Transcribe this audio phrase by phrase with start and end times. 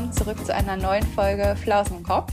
[0.00, 2.32] willkommen zurück zu einer neuen Folge Flausen im Kopf.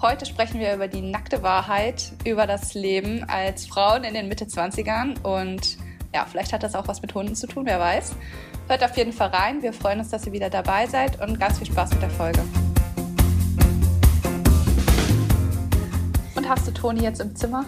[0.00, 4.46] Heute sprechen wir über die nackte Wahrheit, über das Leben als Frauen in den Mitte
[4.46, 5.76] 20ern und
[6.14, 8.14] ja, vielleicht hat das auch was mit Hunden zu tun, wer weiß.
[8.68, 11.58] Hört auf jeden Fall rein, wir freuen uns, dass ihr wieder dabei seid und ganz
[11.58, 12.40] viel Spaß mit der Folge.
[16.34, 17.66] Und hast du Toni jetzt im Zimmer?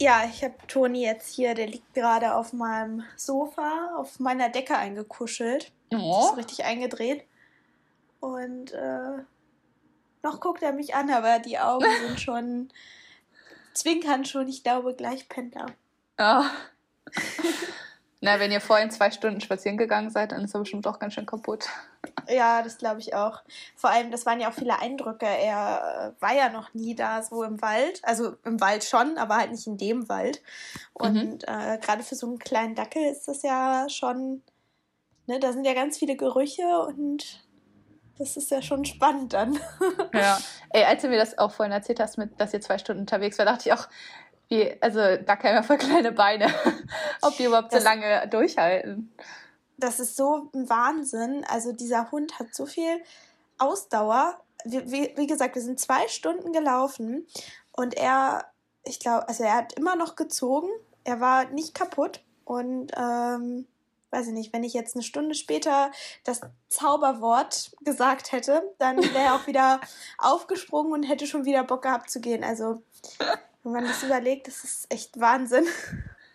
[0.00, 4.76] Ja, ich habe Toni jetzt hier, der liegt gerade auf meinem Sofa, auf meiner Decke
[4.76, 5.72] eingekuschelt.
[5.92, 6.26] Oh.
[6.30, 7.24] Ist richtig eingedreht.
[8.22, 9.24] Und äh,
[10.22, 12.72] noch guckt er mich an, aber die Augen sind schon,
[13.74, 15.66] zwinkern schon, ich glaube, gleich pennt er.
[16.18, 16.44] Oh.
[18.20, 21.14] Na, wenn ihr vorhin zwei Stunden spazieren gegangen seid, dann ist er bestimmt auch ganz
[21.14, 21.68] schön kaputt.
[22.28, 23.42] Ja, das glaube ich auch.
[23.74, 25.26] Vor allem, das waren ja auch viele Eindrücke.
[25.26, 28.00] Er war ja noch nie da so im Wald.
[28.04, 30.40] Also im Wald schon, aber halt nicht in dem Wald.
[30.92, 31.38] Und mhm.
[31.48, 34.44] äh, gerade für so einen kleinen Dackel ist das ja schon,
[35.26, 37.42] ne, da sind ja ganz viele Gerüche und
[38.18, 39.58] das ist ja schon spannend dann.
[40.14, 40.38] Ja,
[40.70, 43.38] ey, als du mir das auch vorhin erzählt hast, mit, dass ihr zwei Stunden unterwegs
[43.38, 43.88] war, dachte ich auch,
[44.48, 46.48] wie, also da kann man voll kleine Beine,
[47.22, 49.12] ob die überhaupt das, so lange durchhalten.
[49.78, 51.44] Das ist so ein Wahnsinn.
[51.48, 53.02] Also dieser Hund hat so viel
[53.58, 54.38] Ausdauer.
[54.64, 57.26] Wie, wie, wie gesagt, wir sind zwei Stunden gelaufen
[57.72, 58.44] und er,
[58.84, 60.68] ich glaube, also er hat immer noch gezogen.
[61.04, 63.66] Er war nicht kaputt und ähm,
[64.12, 65.90] weiß ich nicht, wenn ich jetzt eine Stunde später
[66.24, 69.80] das Zauberwort gesagt hätte, dann wäre er auch wieder
[70.18, 72.44] aufgesprungen und hätte schon wieder Bock gehabt zu gehen.
[72.44, 72.82] Also,
[73.62, 75.66] wenn man das überlegt, das ist echt Wahnsinn.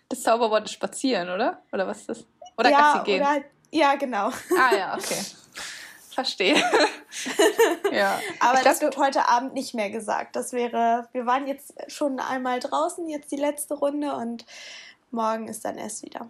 [0.08, 1.62] Das Zauberwort ist spazieren, oder?
[1.72, 2.24] Oder was ist das?
[2.56, 3.20] Oder ja, Gassi gehen?
[3.20, 4.30] Oder, halt, ja, genau.
[4.58, 5.22] Ah ja, okay.
[6.10, 6.56] Verstehe.
[7.92, 8.18] ja.
[8.40, 10.34] Aber glaub, das wird heute Abend nicht mehr gesagt.
[10.34, 14.44] Das wäre, wir waren jetzt schon einmal draußen, jetzt die letzte Runde und
[15.12, 16.28] morgen ist dann erst wieder.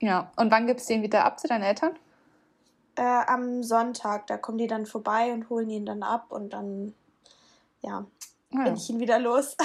[0.00, 1.96] Ja, und wann gibt es den wieder ab zu deinen Eltern?
[2.96, 6.94] Äh, am Sonntag, da kommen die dann vorbei und holen ihn dann ab und dann,
[7.80, 8.06] ja,
[8.50, 8.64] ja.
[8.64, 9.56] bin ich ihn wieder los.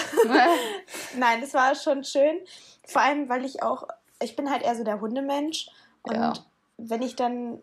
[1.18, 2.40] Nein, das war schon schön.
[2.86, 3.88] Vor allem, weil ich auch,
[4.22, 5.70] ich bin halt eher so der Hundemensch
[6.04, 6.34] und ja.
[6.78, 7.62] wenn ich dann,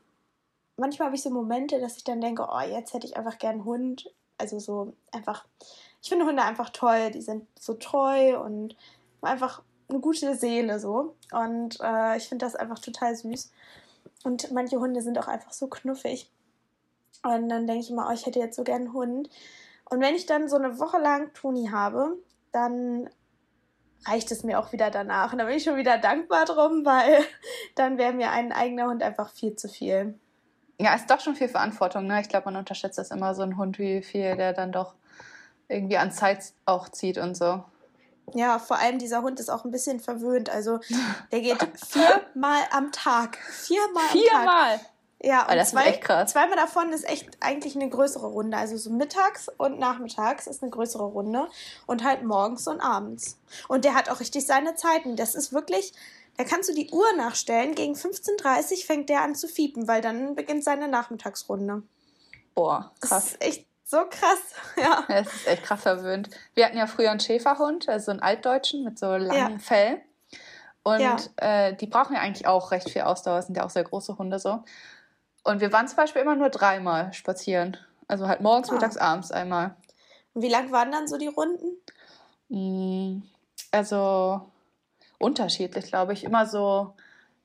[0.76, 3.54] manchmal habe ich so Momente, dass ich dann denke, oh, jetzt hätte ich einfach gern
[3.54, 4.10] einen Hund.
[4.38, 5.46] Also so einfach,
[6.02, 8.76] ich finde Hunde einfach toll, die sind so treu und
[9.22, 11.14] einfach eine gute Seele so.
[11.32, 13.50] Und äh, ich finde das einfach total süß.
[14.24, 16.30] Und manche Hunde sind auch einfach so knuffig.
[17.22, 19.30] Und dann denke ich immer, oh, ich hätte jetzt so gern einen Hund.
[19.88, 22.16] Und wenn ich dann so eine Woche lang Toni habe,
[22.52, 23.08] dann
[24.04, 25.32] reicht es mir auch wieder danach.
[25.32, 27.24] Und da bin ich schon wieder dankbar drum, weil
[27.74, 30.18] dann wäre mir ein eigener Hund einfach viel zu viel.
[30.78, 32.06] Ja, ist doch schon viel Verantwortung.
[32.06, 32.20] Ne?
[32.20, 34.94] Ich glaube, man unterschätzt das immer, so ein Hund, wie viel der dann doch
[35.68, 37.64] irgendwie an Zeit auch zieht und so.
[38.34, 40.50] Ja, vor allem dieser Hund ist auch ein bisschen verwöhnt.
[40.50, 40.80] Also
[41.32, 43.38] der geht viermal am Tag.
[43.50, 44.12] Viermal am Tag.
[44.12, 44.80] Viermal?
[45.22, 46.32] Ja, und das zwei, echt krass.
[46.32, 48.56] zweimal davon ist echt eigentlich eine größere Runde.
[48.56, 51.48] Also so mittags und nachmittags ist eine größere Runde.
[51.86, 53.38] Und halt morgens und abends.
[53.68, 55.16] Und der hat auch richtig seine Zeiten.
[55.16, 55.94] Das ist wirklich,
[56.36, 57.74] da kannst du die Uhr nachstellen.
[57.74, 61.82] Gegen 15.30 Uhr fängt der an zu fiepen, weil dann beginnt seine Nachmittagsrunde.
[62.54, 63.10] Boah, krass.
[63.10, 64.40] Das ist echt so krass,
[64.76, 65.04] ja.
[65.08, 66.28] Es ist echt krass verwöhnt.
[66.54, 69.58] Wir hatten ja früher einen Schäferhund, also einen Altdeutschen mit so langem ja.
[69.58, 70.02] Fell.
[70.82, 71.16] Und ja.
[71.36, 74.38] äh, die brauchen ja eigentlich auch recht viel Ausdauer, sind ja auch sehr große Hunde
[74.38, 74.62] so.
[75.44, 77.76] Und wir waren zum Beispiel immer nur dreimal spazieren.
[78.08, 78.74] Also halt morgens, ah.
[78.74, 79.76] mittags, abends einmal.
[80.34, 81.76] Und wie lang waren dann so die Runden?
[82.48, 83.22] Mm,
[83.70, 84.50] also
[85.18, 86.24] unterschiedlich, glaube ich.
[86.24, 86.94] Immer so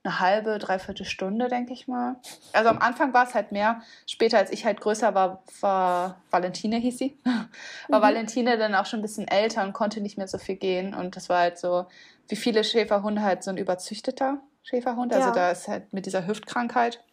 [0.04, 2.16] eine halbe, dreiviertel Stunde, denke ich mal.
[2.54, 3.82] Also am Anfang war es halt mehr.
[4.08, 7.18] Später, als ich halt größer war, war Valentine, hieß sie.
[7.88, 8.04] War mhm.
[8.04, 10.94] Valentine dann auch schon ein bisschen älter und konnte nicht mehr so viel gehen.
[10.94, 11.86] Und das war halt so,
[12.30, 15.14] wie viele Schäferhunde halt so ein überzüchteter Schäferhund.
[15.14, 15.34] Also ja.
[15.34, 17.04] da ist halt mit dieser Hüftkrankheit.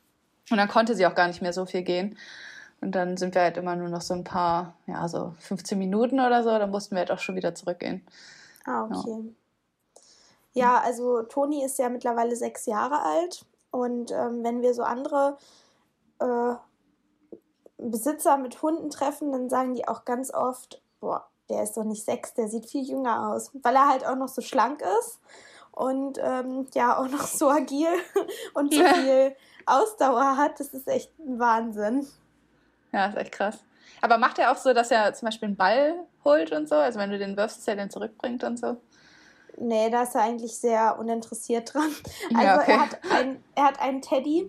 [0.50, 2.16] Und dann konnte sie auch gar nicht mehr so viel gehen.
[2.80, 6.20] Und dann sind wir halt immer nur noch so ein paar, ja, so 15 Minuten
[6.20, 6.50] oder so.
[6.50, 8.06] Dann mussten wir halt auch schon wieder zurückgehen.
[8.64, 9.10] Ah, okay.
[9.10, 9.47] Ja.
[10.58, 15.38] Ja, also Toni ist ja mittlerweile sechs Jahre alt und ähm, wenn wir so andere
[16.20, 16.54] äh,
[17.78, 22.04] Besitzer mit Hunden treffen, dann sagen die auch ganz oft, boah, der ist doch nicht
[22.04, 25.20] sechs, der sieht viel jünger aus, weil er halt auch noch so schlank ist
[25.72, 27.86] und ähm, ja auch noch so agil
[28.54, 30.58] und so viel Ausdauer hat.
[30.58, 32.06] Das ist echt ein Wahnsinn.
[32.92, 33.58] Ja, ist echt krass.
[34.00, 36.74] Aber macht er auch so, dass er zum Beispiel einen Ball holt und so?
[36.74, 38.76] Also wenn du den wirfst, dass er den zurückbringt und so?
[39.60, 41.90] Nee, da ist er eigentlich sehr uninteressiert dran.
[42.34, 42.72] Also ja, okay.
[42.72, 44.46] er, hat ein, er hat einen Teddy,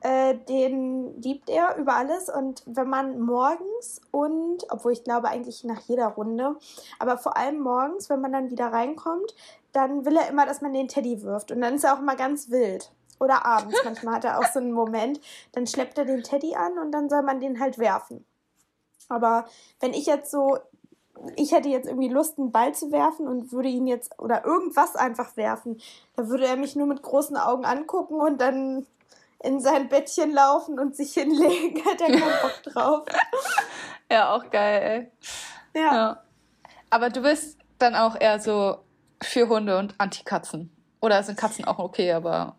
[0.00, 2.28] äh, den liebt er über alles.
[2.28, 6.56] Und wenn man morgens und, obwohl ich glaube eigentlich nach jeder Runde,
[6.98, 9.34] aber vor allem morgens, wenn man dann wieder reinkommt,
[9.72, 11.52] dann will er immer, dass man den Teddy wirft.
[11.52, 12.90] Und dann ist er auch immer ganz wild.
[13.20, 13.76] oder abends.
[13.84, 15.20] Manchmal hat er auch so einen Moment,
[15.52, 18.24] dann schleppt er den Teddy an und dann soll man den halt werfen.
[19.08, 19.46] Aber
[19.80, 20.58] wenn ich jetzt so,
[21.36, 24.96] ich hätte jetzt irgendwie Lust, einen Ball zu werfen und würde ihn jetzt oder irgendwas
[24.96, 25.80] einfach werfen,
[26.16, 28.86] da würde er mich nur mit großen Augen angucken und dann
[29.40, 31.84] in sein Bettchen laufen und sich hinlegen.
[31.84, 33.04] Hat er keinen Bock drauf.
[34.10, 35.10] Ja, auch geil,
[35.74, 35.82] ey.
[35.82, 35.94] Ja.
[35.94, 36.22] ja.
[36.88, 38.78] Aber du bist dann auch eher so
[39.22, 40.72] für Hunde und Anti-Katzen.
[41.02, 42.56] Oder sind Katzen auch okay, aber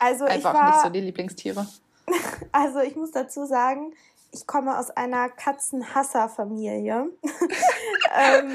[0.00, 1.66] also einfach war, nicht so die Lieblingstiere?
[2.50, 3.92] Also ich muss dazu sagen,
[4.38, 7.10] ich komme aus einer Katzenhasser-Familie.
[8.14, 8.54] ähm,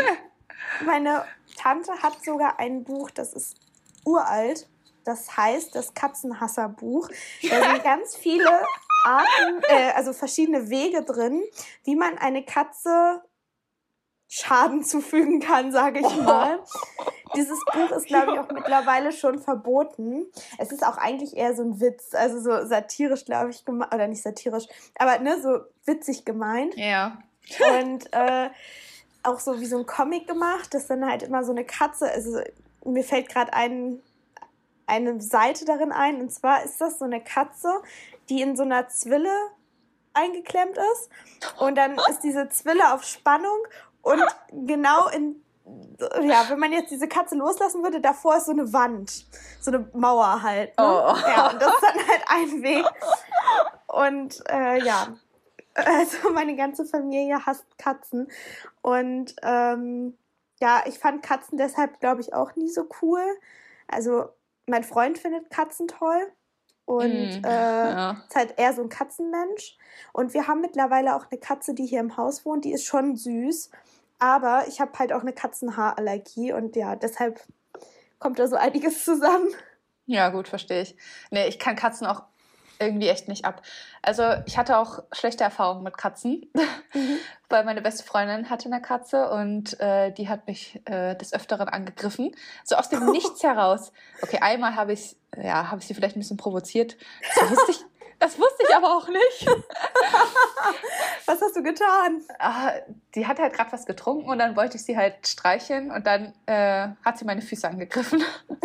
[0.85, 1.25] meine
[1.57, 3.57] Tante hat sogar ein Buch, das ist
[4.06, 4.69] uralt.
[5.03, 7.09] Das heißt das Katzenhasser-Buch.
[7.50, 8.50] Da sind ganz viele
[9.03, 11.44] Arten, äh, also verschiedene Wege drin,
[11.83, 13.21] wie man eine Katze
[14.30, 16.63] Schaden zufügen kann, sage ich mal.
[17.35, 20.25] Dieses Buch ist, glaube ich, auch mittlerweile schon verboten.
[20.57, 24.07] Es ist auch eigentlich eher so ein Witz, also so satirisch, glaube ich, gemeint, oder
[24.07, 24.65] nicht satirisch,
[24.97, 26.75] aber ne, so witzig gemeint.
[26.75, 27.18] Ja.
[27.80, 28.50] Und äh,
[29.24, 32.39] auch so wie so ein Comic gemacht, das dann halt immer so eine Katze, also
[32.85, 34.01] mir fällt gerade ein,
[34.85, 37.69] eine Seite darin ein, und zwar ist das so eine Katze,
[38.30, 39.31] die in so einer Zwille
[40.13, 41.09] eingeklemmt ist.
[41.59, 43.57] Und dann ist diese Zwille auf Spannung
[44.01, 44.21] und
[44.51, 45.43] genau in,
[46.21, 49.25] ja, wenn man jetzt diese Katze loslassen würde, davor ist so eine Wand,
[49.62, 50.77] so eine Mauer halt.
[50.77, 50.83] Ne?
[50.83, 51.15] Oh.
[51.27, 52.86] Ja, und das ist dann halt ein Weg.
[53.88, 55.15] Und äh, ja,
[55.75, 58.27] also meine ganze Familie hasst Katzen.
[58.81, 60.18] Und ähm,
[60.60, 63.24] ja, ich fand Katzen deshalb, glaube ich, auch nie so cool.
[63.88, 64.30] Also
[64.66, 66.31] mein Freund findet Katzen toll
[66.86, 68.24] und mm, äh, ja.
[68.27, 69.77] ist halt eher so ein Katzenmensch.
[70.12, 73.16] Und wir haben mittlerweile auch eine Katze, die hier im Haus wohnt, die ist schon
[73.16, 73.71] süß.
[74.23, 77.41] Aber ich habe halt auch eine Katzenhaarallergie und ja, deshalb
[78.19, 79.49] kommt da so einiges zusammen.
[80.05, 80.95] Ja, gut, verstehe ich.
[81.29, 82.23] Nee, ich kann Katzen auch
[82.79, 83.61] irgendwie echt nicht ab.
[84.01, 86.49] Also ich hatte auch schlechte Erfahrungen mit Katzen,
[86.93, 87.17] mhm.
[87.49, 91.67] weil meine beste Freundin hatte eine Katze und äh, die hat mich äh, des Öfteren
[91.67, 92.33] angegriffen.
[92.63, 93.91] So aus dem Nichts heraus.
[94.21, 96.95] Okay, einmal habe ich, ja, habe ich sie vielleicht ein bisschen provoziert.
[97.35, 97.85] Das wusste ich,
[98.23, 99.45] das wusste ich aber auch nicht.
[101.25, 102.21] was hast du getan?
[102.39, 102.71] Ah,
[103.15, 106.33] die hat halt gerade was getrunken und dann wollte ich sie halt streicheln und dann
[106.45, 108.23] äh, hat sie meine Füße angegriffen.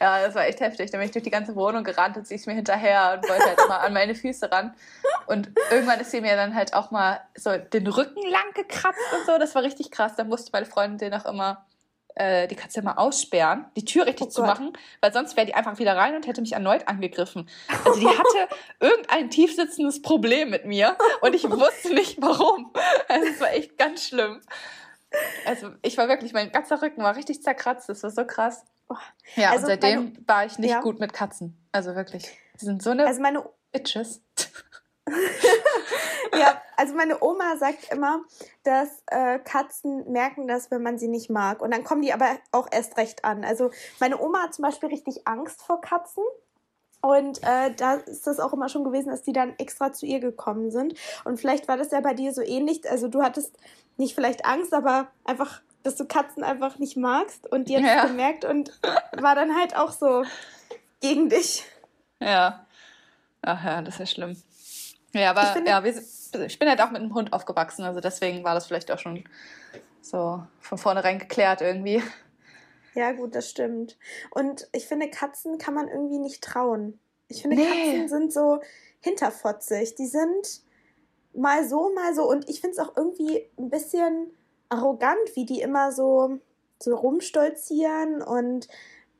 [0.00, 0.90] ja, das war echt heftig.
[0.90, 3.44] Dann bin ich durch die ganze Wohnung gerannt und sie ist mir hinterher und wollte
[3.44, 4.74] halt immer an meine Füße ran.
[5.26, 9.26] Und irgendwann ist sie mir dann halt auch mal so den Rücken lang gekratzt und
[9.26, 9.38] so.
[9.38, 10.14] Das war richtig krass.
[10.16, 11.66] Dann musste meine Freundin den auch immer
[12.14, 15.54] äh, die Katze mal aussperren, die Tür richtig oh zu machen, weil sonst wäre die
[15.54, 17.48] einfach wieder rein und hätte mich erneut angegriffen.
[17.84, 18.48] Also die hatte
[18.80, 22.72] irgendein tiefsitzendes Problem mit mir und ich wusste nicht warum.
[23.08, 24.40] Also es war echt ganz schlimm.
[25.46, 28.64] Also ich war wirklich, mein ganzer Rücken war richtig zerkratzt, das war so krass.
[29.36, 30.80] Ja, also und seitdem meine, war ich nicht ja.
[30.80, 31.56] gut mit Katzen.
[31.72, 32.30] Also wirklich.
[32.60, 34.22] Die sind so eine also meine, Bitches.
[36.38, 38.22] ja, also meine Oma sagt immer,
[38.64, 41.62] dass äh, Katzen merken das, wenn man sie nicht mag.
[41.62, 43.44] Und dann kommen die aber auch erst recht an.
[43.44, 46.24] Also meine Oma hat zum Beispiel richtig Angst vor Katzen.
[47.00, 50.20] Und äh, da ist das auch immer schon gewesen, dass die dann extra zu ihr
[50.20, 50.94] gekommen sind.
[51.24, 52.88] Und vielleicht war das ja bei dir so ähnlich.
[52.88, 53.56] Also du hattest
[53.96, 57.50] nicht vielleicht Angst, aber einfach, dass du Katzen einfach nicht magst.
[57.50, 58.06] Und die hat ja.
[58.06, 58.78] gemerkt und
[59.20, 60.22] war dann halt auch so
[61.00, 61.64] gegen dich.
[62.20, 62.64] Ja.
[63.42, 64.36] Ach ja, das ist schlimm.
[65.12, 68.44] Ja, aber ich, ja, wir, ich bin halt auch mit einem Hund aufgewachsen, also deswegen
[68.44, 69.24] war das vielleicht auch schon
[70.00, 72.02] so von vornherein geklärt irgendwie.
[72.94, 73.96] Ja, gut, das stimmt.
[74.30, 76.98] Und ich finde, Katzen kann man irgendwie nicht trauen.
[77.28, 77.64] Ich finde, nee.
[77.64, 78.60] Katzen sind so
[79.00, 79.94] hinterfotzig.
[79.94, 80.62] Die sind
[81.34, 82.28] mal so, mal so.
[82.28, 84.30] Und ich finde es auch irgendwie ein bisschen
[84.68, 86.38] arrogant, wie die immer so,
[86.78, 88.68] so rumstolzieren und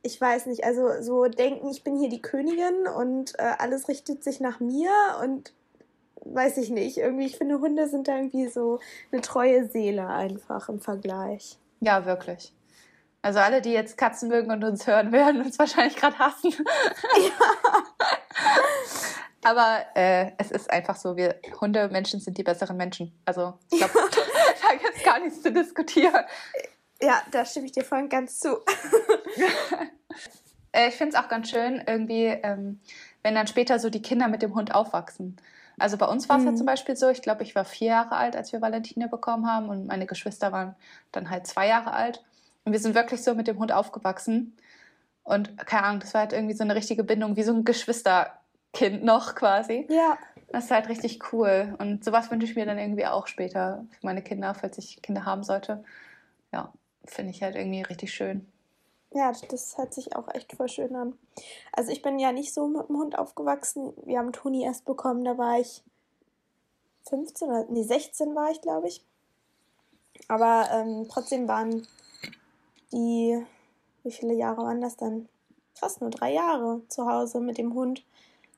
[0.03, 4.25] ich weiß nicht, also so denken, ich bin hier die Königin und äh, alles richtet
[4.25, 4.91] sich nach mir
[5.23, 5.53] und
[6.25, 10.69] weiß ich nicht, irgendwie, ich finde, Hunde sind da irgendwie so eine treue Seele einfach
[10.69, 11.59] im Vergleich.
[11.81, 12.53] Ja, wirklich.
[13.23, 16.53] Also alle, die jetzt Katzen mögen und uns hören, werden uns wahrscheinlich gerade hassen.
[16.53, 17.83] Ja.
[19.45, 23.13] Aber äh, es ist einfach so, wir Hunde-Menschen sind die besseren Menschen.
[23.25, 23.93] Also ich glaube,
[24.63, 26.25] da gibt es gar nichts zu diskutieren.
[27.01, 28.59] Ja, da stimme ich dir voll und ganz zu.
[30.75, 32.81] Äh, ich finde es auch ganz schön, irgendwie, ähm,
[33.23, 35.37] wenn dann später so die Kinder mit dem Hund aufwachsen.
[35.79, 36.51] Also bei uns war es mhm.
[36.51, 39.47] ja zum Beispiel so, ich glaube, ich war vier Jahre alt, als wir Valentine bekommen
[39.47, 40.75] haben und meine Geschwister waren
[41.13, 42.23] dann halt zwei Jahre alt.
[42.65, 44.57] Und wir sind wirklich so mit dem Hund aufgewachsen.
[45.25, 49.05] Und keine Ahnung, das war halt irgendwie so eine richtige Bindung, wie so ein Geschwisterkind
[49.05, 49.87] noch quasi.
[49.91, 50.19] Ja.
[50.49, 51.75] Das ist halt richtig cool.
[51.79, 55.25] Und sowas wünsche ich mir dann irgendwie auch später für meine Kinder, falls ich Kinder
[55.25, 55.83] haben sollte.
[56.53, 56.73] Ja,
[57.05, 58.52] finde ich halt irgendwie richtig schön.
[59.15, 61.19] Ja, das hört sich auch echt voll schön an.
[61.73, 63.93] Also ich bin ja nicht so mit dem Hund aufgewachsen.
[64.05, 65.83] Wir haben Toni erst bekommen, da war ich
[67.09, 69.05] 15 oder nee, 16 war ich, glaube ich.
[70.29, 71.87] Aber ähm, trotzdem waren
[72.93, 73.45] die,
[74.03, 75.29] wie viele Jahre waren das dann?
[75.75, 78.05] Fast nur drei Jahre zu Hause mit dem Hund.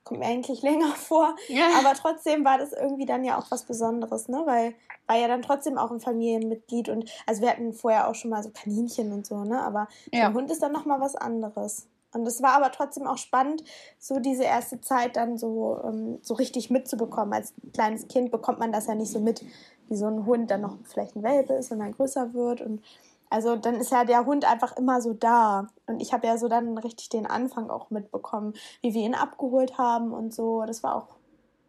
[0.05, 1.35] Kommt mir eigentlich länger vor.
[1.49, 1.67] Ja.
[1.79, 4.43] Aber trotzdem war das irgendwie dann ja auch was Besonderes, ne?
[4.45, 4.75] Weil
[5.07, 8.43] war ja dann trotzdem auch ein Familienmitglied und also wir hatten vorher auch schon mal
[8.43, 9.61] so Kaninchen und so, ne?
[9.61, 10.21] Aber ja.
[10.21, 11.89] der Hund ist dann nochmal was anderes.
[12.15, 13.65] Und es war aber trotzdem auch spannend,
[13.99, 17.35] so diese erste Zeit dann so, ähm, so richtig mitzubekommen.
[17.35, 19.45] Als kleines Kind bekommt man das ja nicht so mit,
[19.89, 22.61] wie so ein Hund dann noch vielleicht ein Welpe ist und dann größer wird.
[22.61, 22.83] Und
[23.31, 25.69] also dann ist ja der Hund einfach immer so da.
[25.87, 29.78] Und ich habe ja so dann richtig den Anfang auch mitbekommen, wie wir ihn abgeholt
[29.78, 30.64] haben und so.
[30.66, 31.16] Das war auch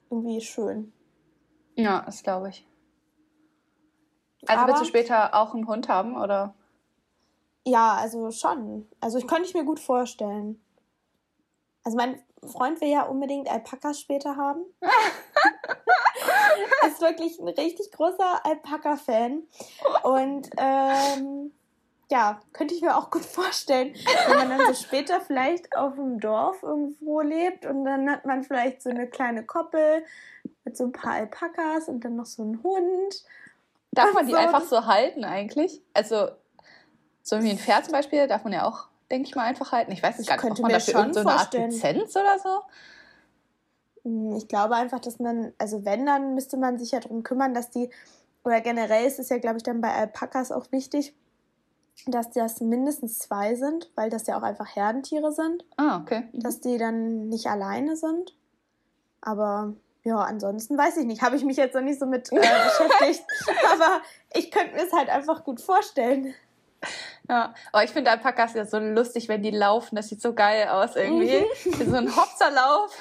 [0.09, 0.93] irgendwie schön.
[1.75, 2.67] Ja, das glaube ich.
[4.47, 6.53] Also aber, willst du später auch einen Hund haben, oder?
[7.65, 8.88] Ja, also schon.
[9.00, 10.62] Also ich könnte ich mir gut vorstellen.
[11.83, 14.62] Also mein Freund will ja unbedingt Alpakas später haben.
[16.88, 19.43] ist wirklich ein richtig großer Alpaka-Fan.
[20.03, 21.51] Und ähm,
[22.12, 23.95] ja, könnte ich mir auch gut vorstellen,
[24.27, 28.43] wenn man dann so später vielleicht auf dem Dorf irgendwo lebt und dann hat man
[28.43, 30.05] vielleicht so eine kleine Koppel
[30.63, 33.24] mit so ein paar Alpakas und dann noch so einen Hund.
[33.91, 34.38] Darf man die so.
[34.38, 35.81] einfach so halten eigentlich?
[35.93, 36.29] Also
[37.24, 39.91] so wie ein Pferd zum Beispiel darf man ja auch, denke ich mal, einfach halten.
[39.91, 42.62] Ich weiß nicht gar nicht, ob man dafür schon so eine Art Lizenz oder so.
[44.05, 47.53] Hm, ich glaube einfach, dass man, also wenn, dann müsste man sich ja darum kümmern,
[47.53, 47.89] dass die,
[48.43, 51.13] oder generell ist es ja, glaube ich, dann bei Alpakas auch wichtig,
[52.07, 55.65] dass das mindestens zwei sind, weil das ja auch einfach Herdentiere sind.
[55.77, 56.24] Ah, okay.
[56.31, 56.39] Mhm.
[56.39, 58.35] Dass die dann nicht alleine sind.
[59.21, 61.24] Aber ja, ansonsten weiß ich nicht.
[61.24, 63.24] Habe ich mich jetzt noch nicht so mit äh, beschäftigt.
[63.71, 64.01] Aber
[64.33, 66.35] ich könnte mir es halt einfach gut vorstellen.
[67.27, 69.96] Ja, aber ich finde Alpakas ja so lustig, wenn die laufen.
[69.96, 71.39] Das sieht so geil aus irgendwie.
[71.65, 71.86] Mhm.
[71.89, 72.96] So ein Hopserlauf.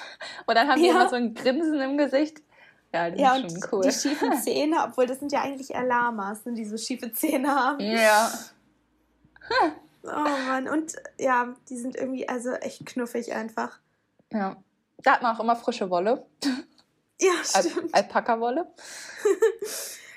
[0.46, 0.94] Und dann haben die ja.
[0.94, 2.42] immer so ein Grinsen im Gesicht.
[2.92, 3.82] Ja, die ja, sind schon cool.
[3.82, 7.48] Die schiefen Zähne, obwohl das sind ja eigentlich eher Lamas, ne, die so schiefe Zähne
[7.48, 7.80] haben.
[7.80, 8.32] Ja.
[10.06, 13.78] Oh Mann, und ja, die sind irgendwie also echt knuffig einfach.
[14.30, 14.56] Ja.
[14.98, 16.26] Da hat man auch immer frische Wolle.
[17.18, 17.94] Ja, stimmt.
[17.94, 18.66] Al Alpaka-Wolle.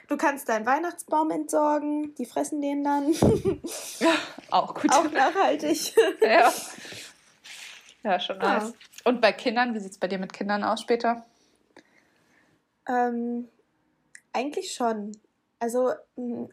[0.08, 3.12] Du kannst deinen Weihnachtsbaum entsorgen, die fressen den dann.
[4.00, 4.14] ja,
[4.50, 4.92] auch gut.
[4.92, 5.94] Auch nachhaltig.
[6.22, 6.52] ja.
[8.04, 8.60] Ja, schon ja.
[8.60, 8.74] nice.
[9.04, 11.26] Und bei Kindern, wie sieht es bei dir mit Kindern aus später?
[12.88, 13.50] Ähm,
[14.32, 15.12] eigentlich schon.
[15.60, 16.50] Also hm,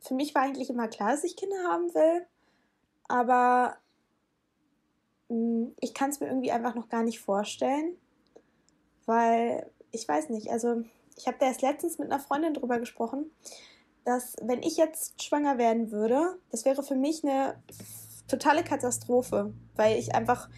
[0.00, 2.26] für mich war eigentlich immer klar, dass ich Kinder haben will.
[3.08, 3.78] Aber
[5.28, 7.96] hm, ich kann es mir irgendwie einfach noch gar nicht vorstellen.
[9.06, 10.84] Weil, ich weiß nicht, also
[11.18, 13.30] ich habe da erst letztens mit einer Freundin drüber gesprochen,
[14.04, 17.60] dass wenn ich jetzt schwanger werden würde, das wäre für mich eine
[18.28, 20.48] totale Katastrophe, weil ich einfach,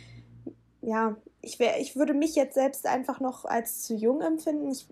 [0.83, 4.71] ja, ich, wär, ich würde mich jetzt selbst einfach noch als zu jung empfinden.
[4.71, 4.87] Ich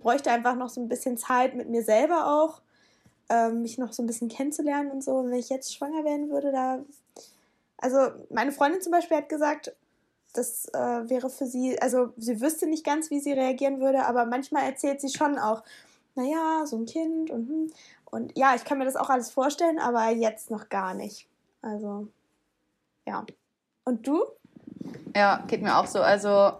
[0.00, 2.62] bräuchte einfach noch so ein bisschen Zeit mit mir selber auch,
[3.28, 5.12] ähm, mich noch so ein bisschen kennenzulernen und so.
[5.12, 6.80] Und wenn ich jetzt schwanger werden würde, da.
[7.76, 7.98] Also,
[8.30, 9.74] meine Freundin zum Beispiel hat gesagt,
[10.32, 14.26] das äh, wäre für sie, also sie wüsste nicht ganz, wie sie reagieren würde, aber
[14.26, 15.62] manchmal erzählt sie schon auch,
[16.14, 17.72] naja, so ein Kind und hm.
[18.10, 21.28] und ja, ich kann mir das auch alles vorstellen, aber jetzt noch gar nicht.
[21.62, 22.08] Also,
[23.06, 23.24] ja.
[23.84, 24.24] Und du?
[25.14, 26.00] Ja, geht mir auch so.
[26.00, 26.52] Also,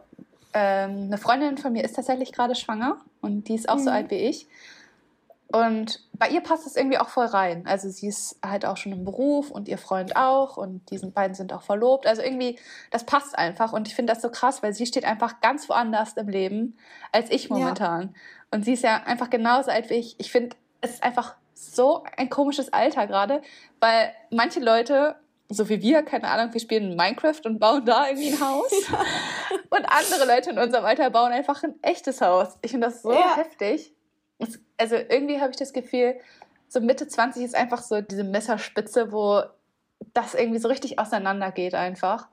[0.52, 3.84] ähm, eine Freundin von mir ist tatsächlich gerade schwanger und die ist auch mhm.
[3.84, 4.46] so alt wie ich.
[5.52, 7.64] Und bei ihr passt es irgendwie auch voll rein.
[7.66, 11.34] Also sie ist halt auch schon im Beruf und ihr Freund auch und die beiden
[11.34, 12.06] sind auch verlobt.
[12.06, 12.56] Also irgendwie,
[12.92, 16.12] das passt einfach und ich finde das so krass, weil sie steht einfach ganz woanders
[16.12, 16.78] im Leben
[17.10, 18.02] als ich momentan.
[18.02, 18.08] Ja.
[18.52, 20.14] Und sie ist ja einfach genauso alt wie ich.
[20.20, 23.42] Ich finde, es ist einfach so ein komisches Alter gerade,
[23.80, 25.16] weil manche Leute,
[25.48, 28.72] so wie wir, keine Ahnung, wir spielen Minecraft und bauen da irgendwie ein Haus.
[28.88, 29.00] Ja.
[29.70, 32.58] Und andere Leute in unserem Alter bauen einfach ein echtes Haus.
[32.60, 33.36] Ich finde das so ja.
[33.36, 33.92] heftig
[34.80, 36.18] also irgendwie habe ich das Gefühl,
[36.68, 39.42] so Mitte 20 ist einfach so diese Messerspitze, wo
[40.14, 42.28] das irgendwie so richtig auseinandergeht einfach.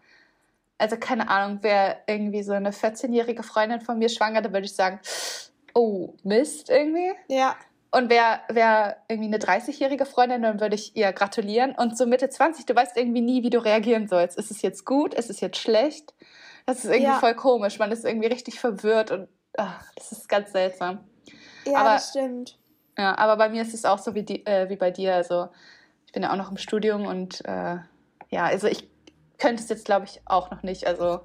[0.77, 4.75] Also keine Ahnung, wer irgendwie so eine 14-jährige Freundin von mir schwanger, da würde ich
[4.75, 4.99] sagen,
[5.73, 7.11] oh, Mist irgendwie.
[7.27, 7.55] Ja.
[7.91, 11.73] Und wer, wer irgendwie eine 30-jährige Freundin, dann würde ich ihr gratulieren.
[11.75, 14.37] Und so Mitte 20, du weißt irgendwie nie, wie du reagieren sollst.
[14.37, 15.13] Ist es jetzt gut?
[15.13, 16.13] Ist es jetzt schlecht?
[16.65, 17.19] Das ist irgendwie ja.
[17.19, 17.79] voll komisch.
[17.79, 20.99] Man ist irgendwie richtig verwirrt und ach, das ist ganz seltsam.
[21.67, 22.57] Ja, aber, das stimmt.
[22.97, 25.15] Ja, aber bei mir ist es auch so wie, die, äh, wie bei dir.
[25.15, 25.49] Also
[26.05, 27.77] ich bin ja auch noch im Studium und äh,
[28.29, 28.89] ja, also ich
[29.37, 30.87] könnte es jetzt, glaube ich, auch noch nicht.
[30.87, 31.21] Also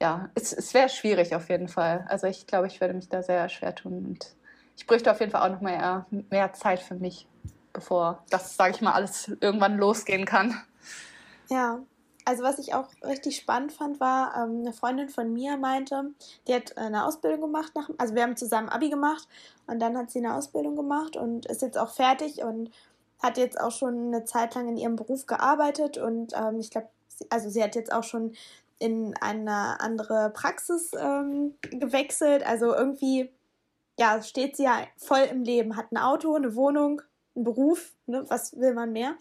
[0.00, 2.06] ja, es, es wäre schwierig auf jeden Fall.
[2.08, 4.36] Also ich glaube, ich würde mich da sehr schwer tun und
[4.76, 7.26] ich bräuchte auf jeden Fall auch noch mehr, mehr Zeit für mich,
[7.72, 10.54] bevor das, sage ich mal, alles irgendwann losgehen kann.
[11.50, 11.80] Ja,
[12.28, 16.10] also was ich auch richtig spannend fand, war, ähm, eine Freundin von mir meinte,
[16.46, 19.26] die hat eine Ausbildung gemacht, nach, also wir haben zusammen Abi gemacht
[19.66, 22.70] und dann hat sie eine Ausbildung gemacht und ist jetzt auch fertig und
[23.22, 26.88] hat jetzt auch schon eine Zeit lang in ihrem Beruf gearbeitet und ähm, ich glaube,
[27.30, 28.34] also sie hat jetzt auch schon
[28.78, 32.46] in eine andere Praxis ähm, gewechselt.
[32.46, 33.30] Also irgendwie,
[33.98, 37.00] ja, steht sie ja voll im Leben, hat ein Auto, eine Wohnung,
[37.38, 39.16] einen Beruf, ne, was will man mehr,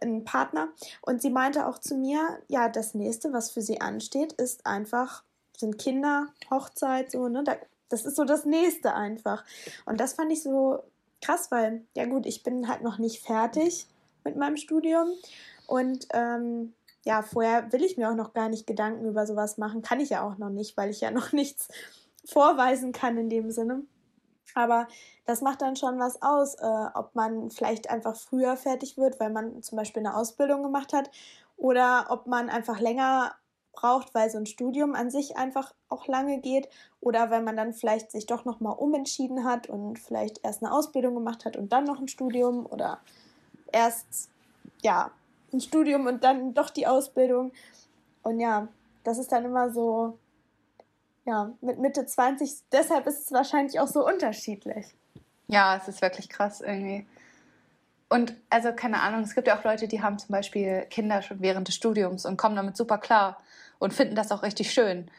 [0.00, 0.68] einen Partner.
[1.02, 5.22] Und sie meinte auch zu mir, ja, das nächste, was für sie ansteht, ist einfach,
[5.56, 7.44] sind Kinder, Hochzeit, so, ne,
[7.88, 9.44] das ist so das nächste einfach.
[9.86, 10.82] Und das fand ich so
[11.20, 13.86] krass, weil, ja gut, ich bin halt noch nicht fertig
[14.24, 15.08] mit meinem Studium
[15.66, 19.82] und ähm, ja, vorher will ich mir auch noch gar nicht Gedanken über sowas machen.
[19.82, 21.68] Kann ich ja auch noch nicht, weil ich ja noch nichts
[22.24, 23.82] vorweisen kann in dem Sinne.
[24.54, 24.88] Aber
[25.26, 29.30] das macht dann schon was aus, äh, ob man vielleicht einfach früher fertig wird, weil
[29.30, 31.10] man zum Beispiel eine Ausbildung gemacht hat,
[31.56, 33.32] oder ob man einfach länger
[33.72, 36.68] braucht, weil so ein Studium an sich einfach auch lange geht,
[37.00, 41.14] oder weil man dann vielleicht sich doch nochmal umentschieden hat und vielleicht erst eine Ausbildung
[41.14, 42.98] gemacht hat und dann noch ein Studium oder
[43.72, 44.30] erst
[44.82, 45.10] ja
[45.52, 47.52] ein Studium und dann doch die Ausbildung.
[48.22, 48.68] Und ja,
[49.04, 50.18] das ist dann immer so,
[51.28, 54.86] ja, mit Mitte 20, deshalb ist es wahrscheinlich auch so unterschiedlich.
[55.46, 57.06] Ja, es ist wirklich krass irgendwie.
[58.08, 61.42] Und also keine Ahnung, es gibt ja auch Leute, die haben zum Beispiel Kinder schon
[61.42, 63.42] während des Studiums und kommen damit super klar
[63.78, 65.10] und finden das auch richtig schön.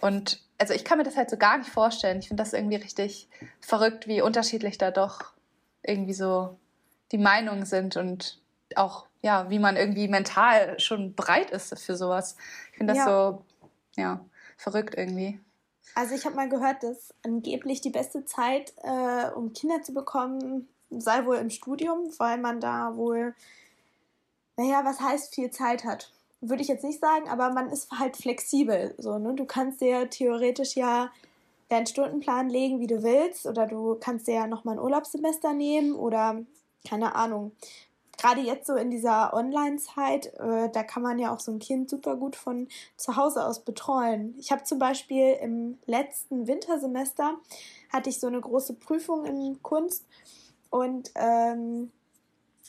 [0.00, 2.18] Und also ich kann mir das halt so gar nicht vorstellen.
[2.18, 3.28] Ich finde das irgendwie richtig
[3.60, 5.32] verrückt, wie unterschiedlich da doch
[5.84, 6.58] irgendwie so
[7.12, 8.40] die Meinungen sind und
[8.74, 12.36] auch ja, wie man irgendwie mental schon bereit ist für sowas.
[12.72, 13.06] Ich finde das ja.
[13.06, 13.44] so,
[13.96, 14.20] ja,
[14.56, 15.38] verrückt irgendwie.
[15.94, 20.68] Also ich habe mal gehört, dass angeblich die beste Zeit, äh, um Kinder zu bekommen,
[20.90, 23.34] sei wohl im Studium, weil man da wohl,
[24.56, 26.10] naja, was heißt viel Zeit hat.
[26.40, 28.94] Würde ich jetzt nicht sagen, aber man ist halt flexibel.
[28.98, 29.34] So, ne?
[29.34, 31.10] Du kannst dir theoretisch ja
[31.68, 35.94] deinen Stundenplan legen, wie du willst, oder du kannst dir ja nochmal ein Urlaubssemester nehmen
[35.94, 36.44] oder
[36.86, 37.52] keine Ahnung
[38.16, 41.90] gerade jetzt so in dieser Online-Zeit, äh, da kann man ja auch so ein Kind
[41.90, 44.34] super gut von zu Hause aus betreuen.
[44.38, 47.36] Ich habe zum Beispiel im letzten Wintersemester
[47.92, 50.04] hatte ich so eine große Prüfung in Kunst
[50.70, 51.90] und ähm,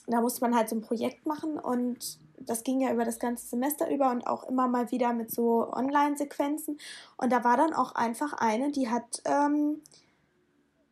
[0.07, 3.47] da musste man halt so ein Projekt machen und das ging ja über das ganze
[3.47, 6.79] Semester über und auch immer mal wieder mit so Online-Sequenzen.
[7.17, 9.81] Und da war dann auch einfach eine, die hat, ähm,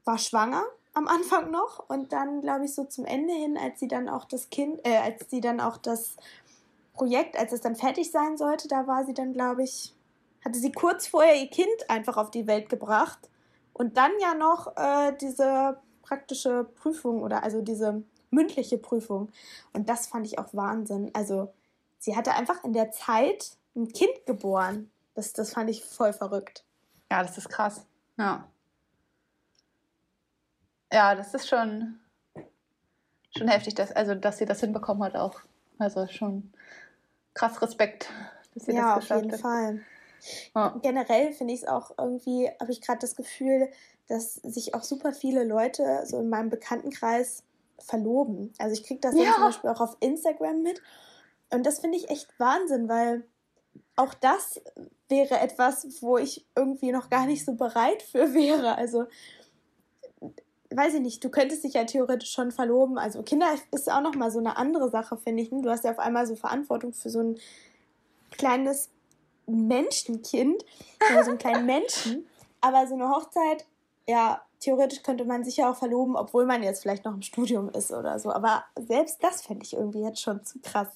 [0.04, 0.64] war schwanger
[0.96, 4.26] am Anfang noch und dann, glaube ich, so zum Ende hin, als sie dann auch
[4.26, 6.16] das Kind, äh, als sie dann auch das
[6.94, 9.94] Projekt, als es dann fertig sein sollte, da war sie dann, glaube ich,
[10.44, 13.30] hatte sie kurz vorher ihr Kind einfach auf die Welt gebracht
[13.74, 19.30] und dann ja noch äh, diese praktische Prüfung oder also diese mündliche Prüfung.
[19.74, 21.12] Und das fand ich auch Wahnsinn.
[21.14, 21.52] Also
[22.00, 24.92] sie hatte einfach in der Zeit ein Kind geboren.
[25.14, 26.64] Das, das fand ich voll verrückt.
[27.12, 27.86] Ja, das ist krass.
[28.18, 28.48] Ja
[30.96, 32.00] ja, das ist schon,
[33.38, 35.42] schon heftig, dass, also, dass sie das hinbekommen hat auch.
[35.78, 36.54] Also schon
[37.34, 38.10] krass Respekt,
[38.54, 39.18] dass sie ja, das geschafft hat.
[39.20, 39.82] Ja, auf jeden Fall.
[40.56, 40.80] Ja.
[40.82, 43.70] Generell finde ich es auch irgendwie, habe ich gerade das Gefühl,
[44.08, 47.44] dass sich auch super viele Leute so in meinem Bekanntenkreis
[47.78, 48.54] verloben.
[48.58, 49.34] Also ich kriege das ja.
[49.34, 50.82] zum Beispiel auch auf Instagram mit.
[51.52, 53.26] Und das finde ich echt Wahnsinn, weil
[53.98, 54.62] auch das
[55.10, 58.78] wäre etwas, wo ich irgendwie noch gar nicht so bereit für wäre.
[58.78, 59.06] Also
[60.70, 62.98] weiß ich nicht, du könntest dich ja theoretisch schon verloben.
[62.98, 65.52] Also Kinder ist auch nochmal so eine andere Sache, finde ich.
[65.52, 65.62] Ne?
[65.62, 67.40] Du hast ja auf einmal so Verantwortung für so ein
[68.32, 68.90] kleines
[69.48, 70.66] Menschenkind,
[71.12, 72.28] oder so einen kleinen Menschen.
[72.62, 73.66] Aber so eine Hochzeit,
[74.08, 77.70] ja, theoretisch könnte man sich ja auch verloben, obwohl man jetzt vielleicht noch im Studium
[77.70, 78.32] ist oder so.
[78.32, 80.88] Aber selbst das fände ich irgendwie jetzt schon zu krass.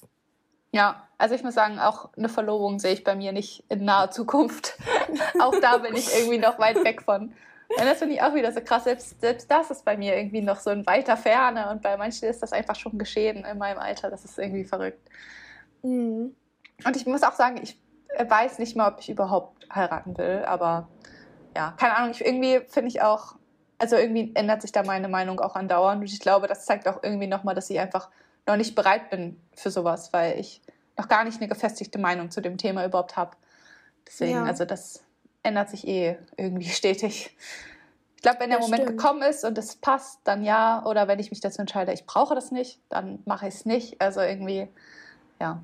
[0.72, 4.10] Ja, also ich muss sagen, auch eine Verlobung sehe ich bei mir nicht in naher
[4.10, 4.76] Zukunft.
[5.40, 7.32] auch da bin ich irgendwie noch weit weg von.
[7.76, 8.84] Und das finde ich auch wieder so krass.
[8.84, 12.28] Selbst, selbst das ist bei mir irgendwie noch so in weiter Ferne und bei manchen
[12.28, 14.10] ist das einfach schon geschehen in meinem Alter.
[14.10, 15.08] Das ist irgendwie verrückt.
[15.82, 16.34] Mhm.
[16.84, 17.78] Und ich muss auch sagen, ich
[18.18, 20.88] weiß nicht mal, ob ich überhaupt heiraten will, aber
[21.56, 22.10] ja, keine Ahnung.
[22.10, 23.36] Ich, irgendwie finde ich auch,
[23.78, 26.00] also irgendwie ändert sich da meine Meinung auch andauernd.
[26.00, 28.08] Und ich glaube, das zeigt auch irgendwie nochmal, dass ich einfach
[28.46, 30.60] noch nicht bereit bin für sowas, weil ich
[30.98, 33.36] noch gar nicht eine gefestigte Meinung zu dem Thema überhaupt habe.
[34.06, 34.44] Deswegen, ja.
[34.44, 35.04] also das
[35.42, 37.36] ändert sich eh irgendwie stetig.
[38.16, 38.98] Ich glaube, wenn der das Moment stimmt.
[38.98, 40.84] gekommen ist und es passt, dann ja.
[40.84, 44.00] Oder wenn ich mich dazu entscheide, ich brauche das nicht, dann mache ich es nicht.
[44.00, 44.68] Also irgendwie,
[45.40, 45.62] ja.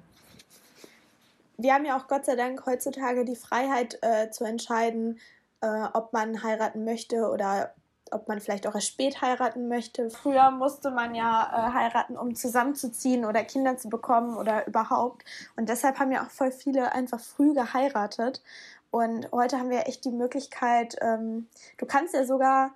[1.59, 5.21] Wir haben ja auch Gott sei Dank heutzutage die Freiheit äh, zu entscheiden,
[5.61, 7.75] äh, ob man heiraten möchte oder
[8.11, 10.11] ob man vielleicht auch erst spät heiraten möchte.
[10.11, 15.25] Früher musste man ja äh, heiraten, um zusammenzuziehen oder Kinder zu bekommen oder überhaupt.
[15.57, 18.43] Und deshalb haben ja auch voll viele einfach früh geheiratet.
[18.91, 22.73] Und heute haben wir echt die Möglichkeit, ähm, du kannst ja sogar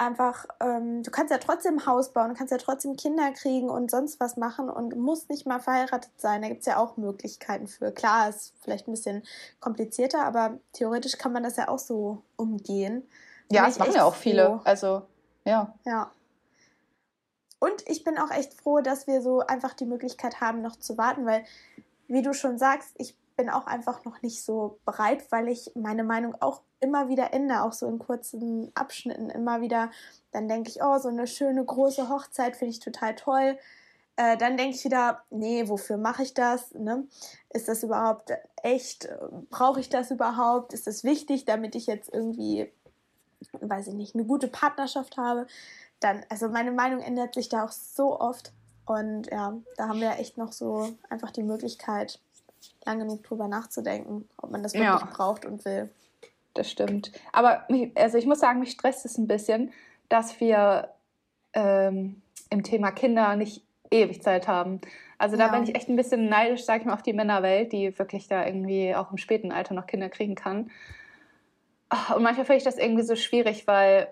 [0.00, 3.90] einfach, ähm, du kannst ja trotzdem Haus bauen, du kannst ja trotzdem Kinder kriegen und
[3.90, 6.42] sonst was machen und musst nicht mal verheiratet sein.
[6.42, 7.92] Da gibt es ja auch Möglichkeiten für.
[7.92, 9.22] Klar, ist vielleicht ein bisschen
[9.60, 13.06] komplizierter, aber theoretisch kann man das ja auch so umgehen.
[13.52, 14.46] Ja, das machen ja auch viele.
[14.46, 14.60] Froh.
[14.64, 15.02] Also,
[15.44, 15.74] ja.
[15.84, 16.10] Ja.
[17.58, 20.96] Und ich bin auch echt froh, dass wir so einfach die Möglichkeit haben, noch zu
[20.96, 21.44] warten, weil,
[22.08, 26.04] wie du schon sagst, ich bin auch einfach noch nicht so bereit, weil ich meine
[26.04, 29.90] Meinung auch immer wieder ändere, auch so in kurzen Abschnitten immer wieder.
[30.30, 33.58] Dann denke ich, oh, so eine schöne große Hochzeit finde ich total toll.
[34.16, 36.74] Äh, dann denke ich wieder, nee, wofür mache ich das?
[36.74, 37.06] Ne?
[37.48, 38.30] Ist das überhaupt
[38.62, 39.08] echt?
[39.48, 40.74] Brauche ich das überhaupt?
[40.74, 42.70] Ist das wichtig, damit ich jetzt irgendwie
[43.58, 45.46] weiß ich nicht, eine gute Partnerschaft habe,
[45.98, 48.52] dann, also meine Meinung ändert sich da auch so oft.
[48.84, 52.20] Und ja, da haben wir echt noch so einfach die Möglichkeit,
[52.84, 55.08] lang genug drüber nachzudenken, ob man das wirklich ja.
[55.12, 55.90] braucht und will.
[56.54, 57.12] Das stimmt.
[57.32, 59.72] Aber also ich muss sagen, mich stresst es ein bisschen,
[60.08, 60.88] dass wir
[61.52, 64.80] ähm, im Thema Kinder nicht ewig Zeit haben.
[65.18, 65.52] Also da ja.
[65.52, 68.46] bin ich echt ein bisschen neidisch, sag ich mal, auf die Männerwelt, die wirklich da
[68.46, 70.70] irgendwie auch im späten Alter noch Kinder kriegen kann.
[72.14, 74.08] Und manchmal finde ich das irgendwie so schwierig, weil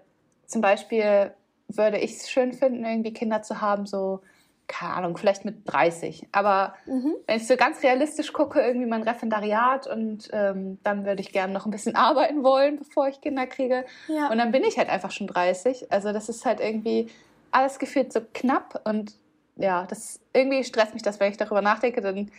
[0.46, 1.33] zum Beispiel
[1.68, 4.20] würde ich es schön finden, irgendwie Kinder zu haben, so,
[4.68, 6.28] keine Ahnung, vielleicht mit 30.
[6.31, 7.14] Aber mhm.
[7.26, 11.52] wenn ich so ganz realistisch gucke, irgendwie mein Referendariat und ähm, dann würde ich gerne
[11.52, 13.85] noch ein bisschen arbeiten wollen, bevor ich Kinder kriege.
[14.07, 14.31] Ja.
[14.31, 15.90] Und dann bin ich halt einfach schon 30.
[15.90, 17.11] Also das ist halt irgendwie
[17.50, 19.14] alles gefühlt so knapp und
[19.57, 22.31] ja, das irgendwie stresst mich das, wenn ich darüber nachdenke, dann,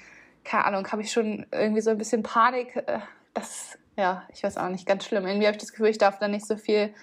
[0.46, 3.00] keine Ahnung, habe ich schon irgendwie so ein bisschen Panik, äh,
[3.34, 5.28] dass ja, ich weiß auch nicht, ganz schlimm.
[5.28, 6.94] Irgendwie habe ich das Gefühl, ich darf da nicht so viel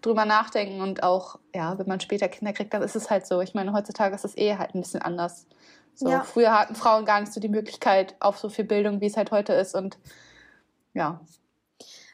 [0.00, 3.40] drüber nachdenken und auch, ja, wenn man später Kinder kriegt, dann ist es halt so.
[3.40, 5.46] Ich meine, heutzutage ist das eh halt ein bisschen anders.
[5.94, 6.22] So, ja.
[6.22, 9.30] Früher hatten Frauen gar nicht so die Möglichkeit auf so viel Bildung, wie es halt
[9.30, 9.98] heute ist und
[10.94, 11.20] ja.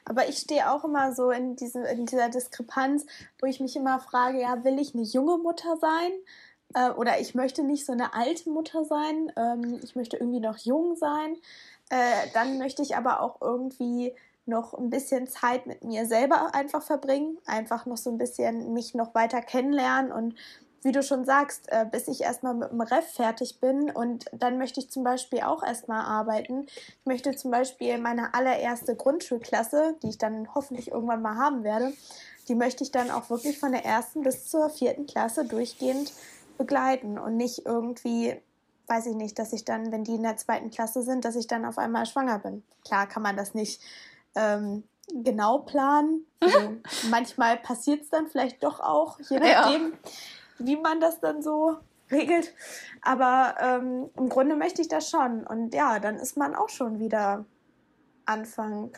[0.05, 3.05] Aber ich stehe auch immer so in, diese, in dieser Diskrepanz,
[3.39, 6.11] wo ich mich immer frage, ja, will ich eine junge Mutter sein?
[6.73, 9.31] Äh, oder ich möchte nicht so eine alte Mutter sein.
[9.35, 11.35] Ähm, ich möchte irgendwie noch jung sein.
[11.89, 14.13] Äh, dann möchte ich aber auch irgendwie
[14.47, 18.93] noch ein bisschen Zeit mit mir selber einfach verbringen, einfach noch so ein bisschen mich
[18.93, 20.35] noch weiter kennenlernen und
[20.83, 24.57] wie du schon sagst, äh, bis ich erstmal mit dem Ref fertig bin und dann
[24.57, 26.67] möchte ich zum Beispiel auch erstmal arbeiten.
[26.67, 31.93] Ich möchte zum Beispiel meine allererste Grundschulklasse, die ich dann hoffentlich irgendwann mal haben werde,
[32.47, 36.13] die möchte ich dann auch wirklich von der ersten bis zur vierten Klasse durchgehend
[36.57, 38.39] begleiten und nicht irgendwie
[38.87, 41.47] weiß ich nicht, dass ich dann, wenn die in der zweiten Klasse sind, dass ich
[41.47, 42.63] dann auf einmal schwanger bin.
[42.85, 43.81] Klar kann man das nicht
[44.37, 44.83] ähm,
[45.23, 46.23] genau planen.
[46.39, 46.77] Also
[47.09, 49.97] manchmal passiert es dann vielleicht doch auch, je nachdem, ja.
[50.59, 51.77] wie man das dann so
[52.11, 52.53] regelt.
[53.01, 55.45] Aber ähm, im Grunde möchte ich das schon.
[55.47, 57.45] Und ja, dann ist man auch schon wieder
[58.25, 58.95] Anfang,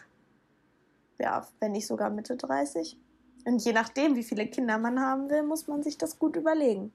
[1.18, 2.98] ja, wenn nicht sogar Mitte 30.
[3.46, 6.92] Und je nachdem, wie viele Kinder man haben will, muss man sich das gut überlegen.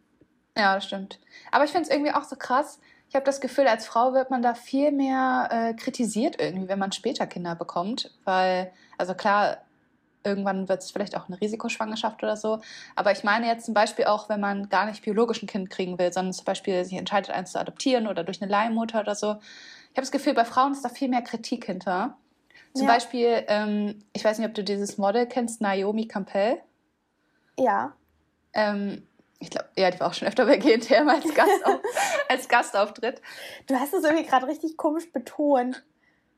[0.57, 1.21] Ja, das stimmt.
[1.51, 2.79] Aber ich finde es irgendwie auch so krass.
[3.15, 6.81] Ich habe das Gefühl, als Frau wird man da viel mehr äh, kritisiert irgendwie, wenn
[6.81, 8.11] man später Kinder bekommt.
[8.25, 9.59] Weil, also klar,
[10.25, 12.61] irgendwann wird es vielleicht auch eine Risikoschwangerschaft oder so.
[12.97, 15.97] Aber ich meine jetzt zum Beispiel auch, wenn man gar nicht biologisch ein Kind kriegen
[15.97, 19.37] will, sondern zum Beispiel sich entscheidet, eins zu adoptieren oder durch eine Leihmutter oder so.
[19.37, 22.17] Ich habe das Gefühl, bei Frauen ist da viel mehr Kritik hinter.
[22.73, 22.95] Zum ja.
[22.95, 26.61] Beispiel, ähm, ich weiß nicht, ob du dieses Model kennst, Naomi Campbell.
[27.61, 27.93] Ja.
[28.55, 29.07] Ähm,
[29.41, 31.81] ich glaube, ja, die war auch schon öfter bei GNTM als, Gast auf,
[32.29, 33.21] als Gastauftritt.
[33.67, 35.85] Du hast es irgendwie gerade richtig komisch betont.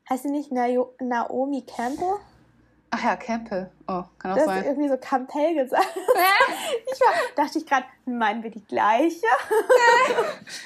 [0.09, 2.17] Heißt sie nicht Naomi Campbell?
[2.91, 3.71] Ach ja, Campbell.
[3.89, 4.47] Oh, kann auch du sein.
[4.47, 5.97] Du hast irgendwie so Campbell gesagt.
[5.97, 9.27] ich war, dachte ich gerade, meinen wir die gleiche?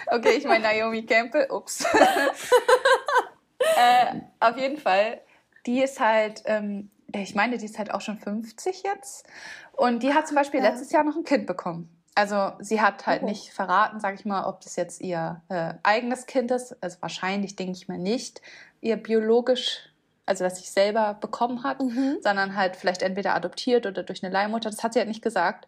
[0.06, 1.48] okay, ich meine Naomi Campbell.
[1.50, 1.84] Ups.
[3.58, 5.22] äh, auf jeden Fall,
[5.66, 9.26] die ist halt, ähm, ich meine, die ist halt auch schon 50 jetzt.
[9.72, 10.68] Und die hat zum Beispiel ja.
[10.68, 11.99] letztes Jahr noch ein Kind bekommen.
[12.20, 13.24] Also sie hat halt oh.
[13.24, 16.76] nicht verraten, sage ich mal, ob das jetzt ihr äh, eigenes Kind ist.
[16.82, 18.42] Also wahrscheinlich denke ich mal nicht
[18.82, 19.88] ihr biologisch,
[20.26, 22.18] also dass sie selber bekommen hat, mhm.
[22.20, 24.68] sondern halt vielleicht entweder adoptiert oder durch eine Leihmutter.
[24.68, 25.66] Das hat sie halt nicht gesagt.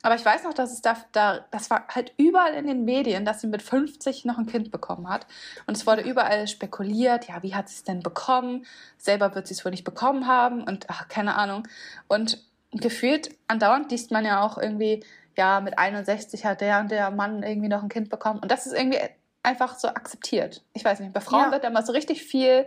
[0.00, 3.26] Aber ich weiß noch, dass es da, da, das war halt überall in den Medien,
[3.26, 5.26] dass sie mit 50 noch ein Kind bekommen hat.
[5.66, 8.64] Und es wurde überall spekuliert, ja, wie hat sie es denn bekommen?
[8.96, 11.68] Selber wird sie es wohl nicht bekommen haben und ach, keine Ahnung.
[12.08, 15.04] Und gefühlt andauernd liest man ja auch irgendwie,
[15.36, 18.40] ja, mit 61 hat der und der Mann irgendwie noch ein Kind bekommen.
[18.40, 18.98] Und das ist irgendwie
[19.42, 20.62] einfach so akzeptiert.
[20.74, 21.52] Ich weiß nicht, bei Frauen ja.
[21.52, 22.66] wird immer so richtig viel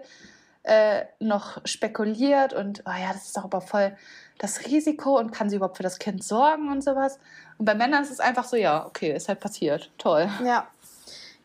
[0.63, 3.95] äh, noch spekuliert und, oh ja, das ist doch aber voll
[4.37, 7.19] das Risiko und kann sie überhaupt für das Kind sorgen und sowas.
[7.57, 9.91] Und bei Männern ist es einfach so, ja, okay, ist halt passiert.
[9.97, 10.29] Toll.
[10.43, 10.67] Ja.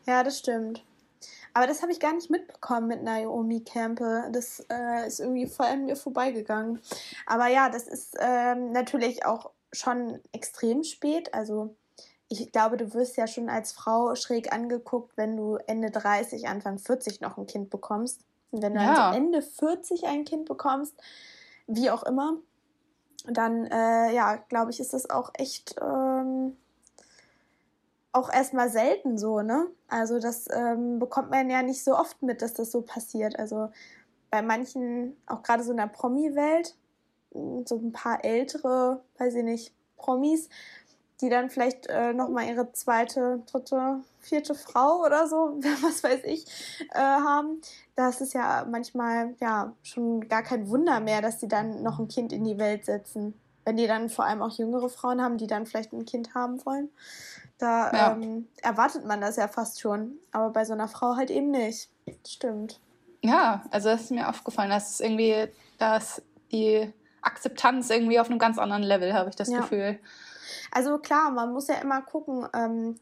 [0.05, 0.83] Ja, das stimmt.
[1.53, 4.29] Aber das habe ich gar nicht mitbekommen mit Naomi Campbell.
[4.31, 6.79] Das äh, ist irgendwie voll an mir vorbeigegangen.
[7.25, 11.33] Aber ja, das ist ähm, natürlich auch schon extrem spät.
[11.33, 11.75] Also
[12.27, 16.77] ich glaube, du wirst ja schon als Frau schräg angeguckt, wenn du Ende 30, Anfang
[16.77, 18.21] 40 noch ein Kind bekommst.
[18.51, 19.13] Und wenn du ja.
[19.13, 20.95] Ende 40 ein Kind bekommst,
[21.67, 22.37] wie auch immer,
[23.25, 26.55] dann, äh, ja, glaube ich, ist das auch echt ähm,
[28.11, 29.67] auch erstmal selten so, ne?
[29.87, 33.37] Also das ähm, bekommt man ja nicht so oft mit, dass das so passiert.
[33.37, 33.69] Also
[34.31, 36.75] bei manchen, auch gerade so in der Promi-Welt,
[37.31, 40.49] so ein paar ältere, weiß ich nicht, Promis,
[41.21, 45.35] die dann vielleicht äh, nochmal ihre zweite, dritte, vierte Frau oder so,
[45.81, 46.45] was weiß ich,
[46.91, 47.61] äh, haben.
[47.95, 52.07] Das ist ja manchmal ja schon gar kein Wunder mehr, dass sie dann noch ein
[52.07, 53.33] Kind in die Welt setzen.
[53.65, 56.65] Wenn die dann vor allem auch jüngere Frauen haben, die dann vielleicht ein Kind haben
[56.65, 56.89] wollen.
[57.57, 58.11] Da ja.
[58.13, 60.13] ähm, erwartet man das ja fast schon.
[60.31, 61.89] Aber bei so einer Frau halt eben nicht.
[62.25, 62.79] Stimmt.
[63.21, 66.21] Ja, also das ist mir aufgefallen, dass es irgendwie, dass
[66.53, 66.91] die
[67.29, 69.59] Akzeptanz irgendwie auf einem ganz anderen Level, habe ich das ja.
[69.61, 69.99] Gefühl.
[70.71, 72.95] Also klar, man muss ja immer gucken, ähm,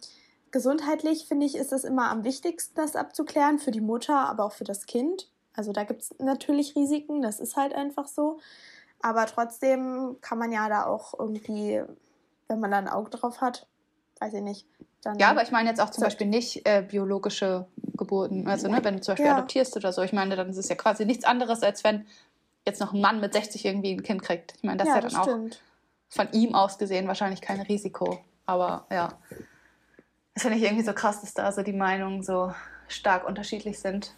[0.51, 4.53] gesundheitlich finde ich, ist das immer am wichtigsten, das abzuklären, für die Mutter, aber auch
[4.53, 5.29] für das Kind.
[5.53, 8.39] Also da gibt es natürlich Risiken, das ist halt einfach so.
[9.01, 11.81] Aber trotzdem kann man ja da auch irgendwie,
[12.47, 13.67] wenn man da ein Auge drauf hat,
[14.19, 14.67] weiß ich nicht.
[15.03, 18.47] Dann ja, aber ich meine jetzt auch zum Beispiel nicht äh, biologische Geburten.
[18.47, 19.37] Also, ne, wenn du zum Beispiel ja.
[19.37, 22.05] adoptierst oder so, ich meine, dann ist es ja quasi nichts anderes, als wenn
[22.67, 24.53] jetzt noch ein Mann mit 60 irgendwie ein Kind kriegt.
[24.58, 25.58] Ich meine, das ja, ist ja dann auch
[26.10, 28.19] von ihm aus gesehen wahrscheinlich kein Risiko.
[28.45, 29.10] Aber ja,
[30.34, 32.53] das finde ich irgendwie so krass, dass da so die Meinungen so
[32.88, 34.13] stark unterschiedlich sind.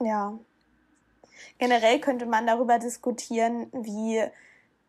[0.00, 0.38] Ja.
[1.58, 4.22] Generell könnte man darüber diskutieren, wie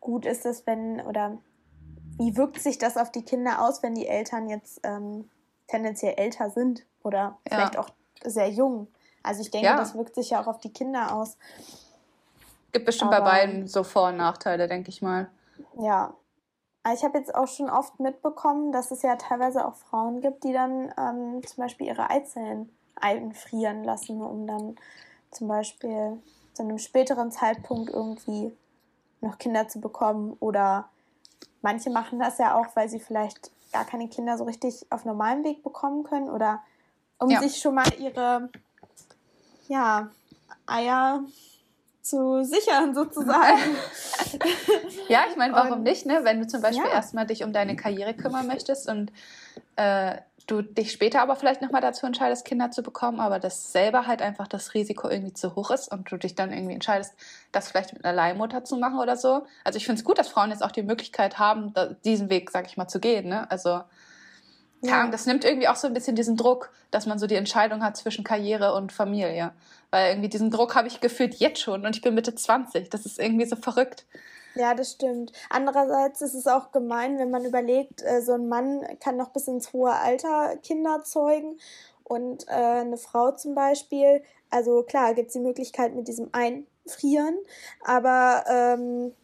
[0.00, 1.38] gut ist es, wenn oder
[2.18, 5.28] wie wirkt sich das auf die Kinder aus, wenn die Eltern jetzt ähm,
[5.66, 7.80] tendenziell älter sind oder vielleicht ja.
[7.80, 7.88] auch
[8.24, 8.88] sehr jung.
[9.22, 9.76] Also ich denke, ja.
[9.76, 11.36] das wirkt sich ja auch auf die Kinder aus.
[12.72, 15.30] Gibt bestimmt Aber, bei beiden so Vor- und Nachteile, denke ich mal.
[15.78, 16.14] Ja.
[16.92, 20.52] Ich habe jetzt auch schon oft mitbekommen, dass es ja teilweise auch Frauen gibt, die
[20.52, 24.76] dann ähm, zum Beispiel ihre Eizellen einfrieren lassen, um dann
[25.30, 26.20] zum Beispiel
[26.54, 28.52] zu einem späteren Zeitpunkt irgendwie
[29.20, 30.36] noch Kinder zu bekommen.
[30.40, 30.88] Oder
[31.60, 35.44] manche machen das ja auch, weil sie vielleicht gar keine Kinder so richtig auf normalem
[35.44, 36.62] Weg bekommen können oder
[37.18, 37.40] um ja.
[37.40, 38.50] sich schon mal ihre
[39.68, 40.10] ja,
[40.66, 41.24] Eier
[42.02, 43.60] zu sichern, sozusagen.
[45.08, 46.20] ja, ich meine, warum und, nicht, ne?
[46.22, 46.92] Wenn du zum Beispiel ja.
[46.92, 49.12] erstmal dich um deine Karriere kümmern möchtest und
[49.76, 54.06] äh, du dich später aber vielleicht nochmal dazu entscheidest, Kinder zu bekommen, aber das selber
[54.06, 57.14] halt einfach das Risiko irgendwie zu hoch ist und du dich dann irgendwie entscheidest,
[57.52, 59.46] das vielleicht mit einer Leihmutter zu machen oder so.
[59.64, 61.72] Also ich finde es gut, dass Frauen jetzt auch die Möglichkeit haben,
[62.04, 63.50] diesen Weg, sag ich mal, zu gehen, ne?
[63.50, 63.82] Also
[64.90, 65.08] ja.
[65.08, 67.96] das nimmt irgendwie auch so ein bisschen diesen Druck, dass man so die Entscheidung hat
[67.96, 69.52] zwischen Karriere und Familie.
[69.90, 72.90] Weil irgendwie diesen Druck habe ich gefühlt jetzt schon und ich bin Mitte 20.
[72.90, 74.06] Das ist irgendwie so verrückt.
[74.54, 75.32] Ja, das stimmt.
[75.48, 79.48] Andererseits ist es auch gemein, wenn man überlegt, äh, so ein Mann kann noch bis
[79.48, 81.58] ins hohe Alter Kinder zeugen
[82.04, 87.38] und äh, eine Frau zum Beispiel, also klar, gibt es die Möglichkeit mit diesem Einfrieren,
[87.82, 89.14] aber ähm,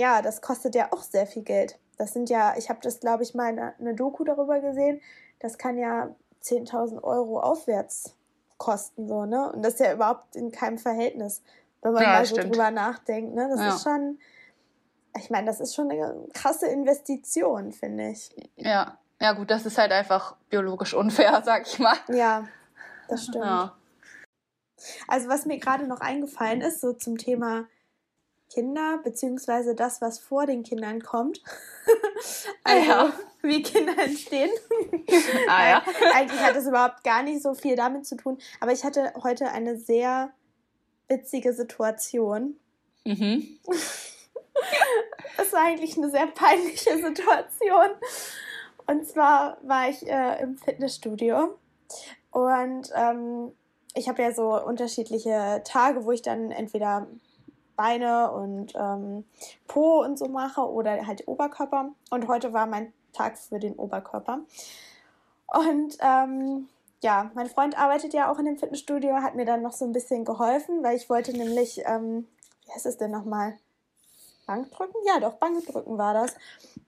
[0.00, 1.78] ja, das kostet ja auch sehr viel Geld.
[2.02, 5.00] Das sind ja, ich habe das, glaube ich, mal eine, eine Doku darüber gesehen,
[5.38, 6.12] das kann ja
[6.42, 8.16] 10.000 Euro aufwärts
[8.58, 9.52] kosten, so, ne?
[9.52, 11.44] Und das ist ja überhaupt in keinem Verhältnis,
[11.80, 12.56] wenn man ja, mal so stimmt.
[12.56, 13.48] drüber nachdenkt, ne?
[13.48, 13.68] Das ja.
[13.68, 14.18] ist schon,
[15.16, 18.34] ich meine, das ist schon eine krasse Investition, finde ich.
[18.56, 21.98] Ja, ja, gut, das ist halt einfach biologisch unfair, sag ich mal.
[22.08, 22.48] Ja,
[23.06, 23.44] das stimmt.
[23.44, 23.76] Ja.
[25.06, 27.66] Also, was mir gerade noch eingefallen ist, so zum Thema
[28.52, 31.40] Kinder, beziehungsweise das, was vor den Kindern kommt.
[32.64, 33.12] also, ja.
[33.42, 34.50] wie Kinder entstehen.
[35.48, 35.82] Ah, ja.
[36.14, 38.38] Eigentlich hat es überhaupt gar nicht so viel damit zu tun.
[38.60, 40.32] Aber ich hatte heute eine sehr
[41.08, 42.56] witzige Situation.
[43.04, 43.58] Mhm.
[45.36, 47.90] das war eigentlich eine sehr peinliche Situation.
[48.86, 51.58] Und zwar war ich äh, im Fitnessstudio
[52.30, 53.52] und ähm,
[53.94, 57.06] ich habe ja so unterschiedliche Tage, wo ich dann entweder
[57.82, 59.24] Beine und ähm,
[59.66, 61.90] Po und so mache oder halt Oberkörper.
[62.10, 64.38] Und heute war mein Tag für den Oberkörper.
[65.48, 66.68] Und ähm,
[67.02, 69.92] ja, mein Freund arbeitet ja auch in dem Fitnessstudio, hat mir dann noch so ein
[69.92, 72.28] bisschen geholfen, weil ich wollte nämlich, ähm,
[72.66, 73.58] wie heißt es denn nochmal?
[74.46, 75.00] Bankdrücken?
[75.04, 76.36] Ja, doch, Bankdrücken war das,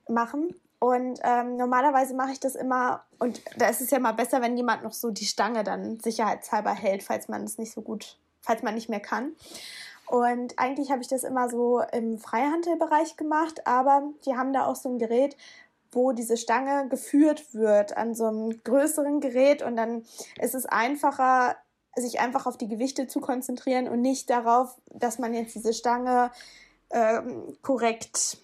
[0.08, 0.54] machen.
[0.78, 4.56] Und ähm, normalerweise mache ich das immer, und da ist es ja mal besser, wenn
[4.56, 8.62] jemand noch so die Stange dann sicherheitshalber hält, falls man es nicht so gut, falls
[8.62, 9.32] man nicht mehr kann.
[10.06, 14.76] Und eigentlich habe ich das immer so im Freihandelbereich gemacht, aber die haben da auch
[14.76, 15.36] so ein Gerät,
[15.92, 20.04] wo diese Stange geführt wird an so einem größeren Gerät und dann
[20.40, 21.56] ist es einfacher,
[21.96, 26.32] sich einfach auf die Gewichte zu konzentrieren und nicht darauf, dass man jetzt diese Stange
[26.90, 28.38] ähm, korrekt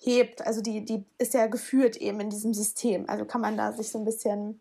[0.00, 0.46] hebt.
[0.46, 3.08] Also die, die ist ja geführt eben in diesem System.
[3.08, 4.60] Also kann man da sich so ein bisschen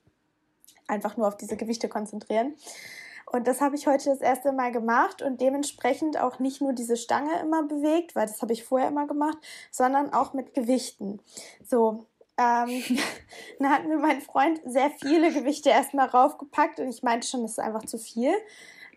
[0.87, 2.55] einfach nur auf diese Gewichte konzentrieren.
[3.29, 6.95] Und das habe ich heute das erste Mal gemacht und dementsprechend auch nicht nur diese
[6.95, 9.37] Stange immer bewegt, weil das habe ich vorher immer gemacht,
[9.69, 11.19] sondern auch mit Gewichten.
[11.65, 12.05] So,
[12.37, 12.83] ähm,
[13.59, 17.51] dann hat mir mein Freund sehr viele Gewichte erstmal raufgepackt und ich meinte schon, das
[17.51, 18.33] ist einfach zu viel.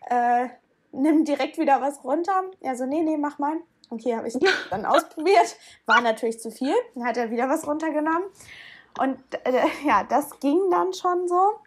[0.09, 0.49] Äh,
[0.93, 2.45] nimm direkt wieder was runter.
[2.61, 3.57] Ja, so, nee, nee, mach mal.
[3.91, 4.39] Okay, habe ich
[4.71, 5.57] dann ausprobiert.
[5.87, 6.75] War natürlich zu viel.
[6.95, 8.25] Dann hat er wieder was runtergenommen.
[8.99, 11.59] Und äh, ja, das ging dann schon so.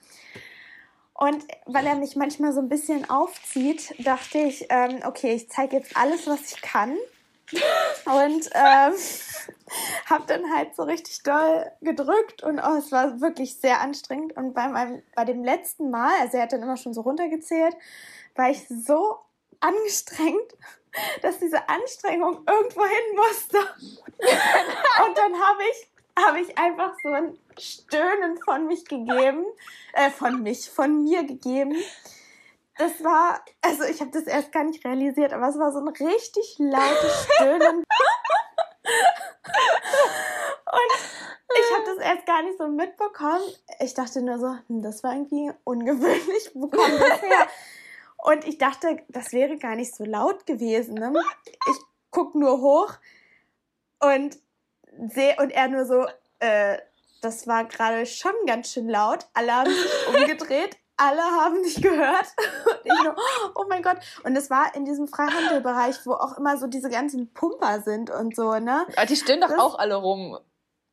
[1.24, 5.78] Und weil er mich manchmal so ein bisschen aufzieht, dachte ich, ähm, okay, ich zeige
[5.78, 6.98] jetzt alles, was ich kann.
[8.04, 8.94] Und ähm,
[10.10, 14.36] habe dann halt so richtig doll gedrückt und oh, es war wirklich sehr anstrengend.
[14.36, 17.78] Und bei, meinem, bei dem letzten Mal, also er hat dann immer schon so runtergezählt,
[18.36, 19.20] war ich so
[19.62, 20.58] angestrengt,
[21.22, 23.60] dass diese Anstrengung irgendwo hin musste.
[25.08, 29.46] Und dann habe ich habe ich einfach so ein Stöhnen von mich gegeben,
[29.94, 31.76] äh, von mich, von mir gegeben.
[32.78, 35.88] Das war, also ich habe das erst gar nicht realisiert, aber es war so ein
[35.88, 37.84] richtig lautes Stöhnen.
[40.74, 40.94] Und
[41.56, 43.44] ich habe das erst gar nicht so mitbekommen.
[43.80, 46.52] Ich dachte nur so, hm, das war irgendwie ungewöhnlich.
[46.54, 47.48] Wo kommt das her?
[48.18, 50.96] Und ich dachte, das wäre gar nicht so laut gewesen.
[50.96, 51.14] Ne?
[51.46, 51.78] Ich
[52.10, 52.94] guck nur hoch
[54.00, 54.38] und
[55.10, 56.06] sehe und er nur so,
[56.40, 56.78] äh,
[57.24, 59.26] das war gerade schon ganz schön laut.
[59.34, 62.28] Alle haben sich umgedreht, alle haben dich gehört.
[62.66, 63.16] Und ich nur,
[63.56, 63.98] oh mein Gott.
[64.24, 68.36] Und es war in diesem Freihandelbereich, wo auch immer so diese ganzen Pumper sind und
[68.36, 68.86] so, ne?
[68.96, 70.38] Aber die stehen doch das, auch alle rum.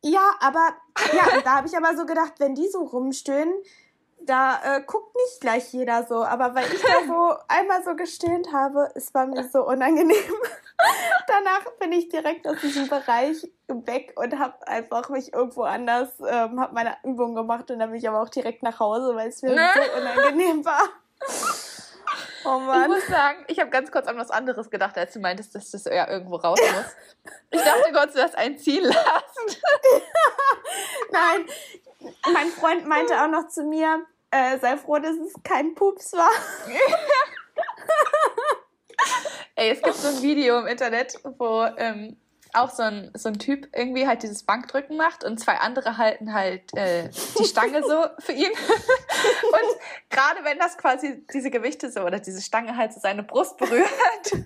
[0.02, 0.74] Ja, aber,
[1.12, 3.52] ja, da habe ich aber so gedacht, wenn die so rumstöhnen,
[4.22, 6.22] da äh, guckt nicht gleich jeder so.
[6.24, 10.16] Aber weil ich da so einmal so gestöhnt habe, es war mir so unangenehm.
[11.26, 16.60] Danach bin ich direkt aus diesem Bereich weg und habe einfach mich irgendwo anders, ähm,
[16.60, 19.42] habe meine Übung gemacht und dann bin ich aber auch direkt nach Hause, weil es
[19.42, 19.70] mir ne?
[19.74, 20.82] so unangenehm war.
[22.44, 22.82] Oh Mann.
[22.82, 25.70] Ich muss sagen, ich habe ganz kurz an was anderes gedacht, als du meintest, dass
[25.70, 27.34] das ja irgendwo raus muss.
[27.50, 28.96] Ich dachte Gott, du hast ein Ziel lassen.
[31.10, 31.46] Nein,
[32.32, 36.30] mein Freund meinte auch noch zu mir, äh, sei froh, dass es kein Pups war.
[39.60, 42.16] Ey, es gibt so ein Video im Internet, wo ähm,
[42.54, 46.32] auch so ein, so ein Typ irgendwie halt dieses Bankdrücken macht und zwei andere halten
[46.32, 48.48] halt äh, die Stange so für ihn.
[48.48, 49.76] und
[50.08, 53.86] gerade wenn das quasi diese Gewichte so oder diese Stange halt so seine Brust berührt,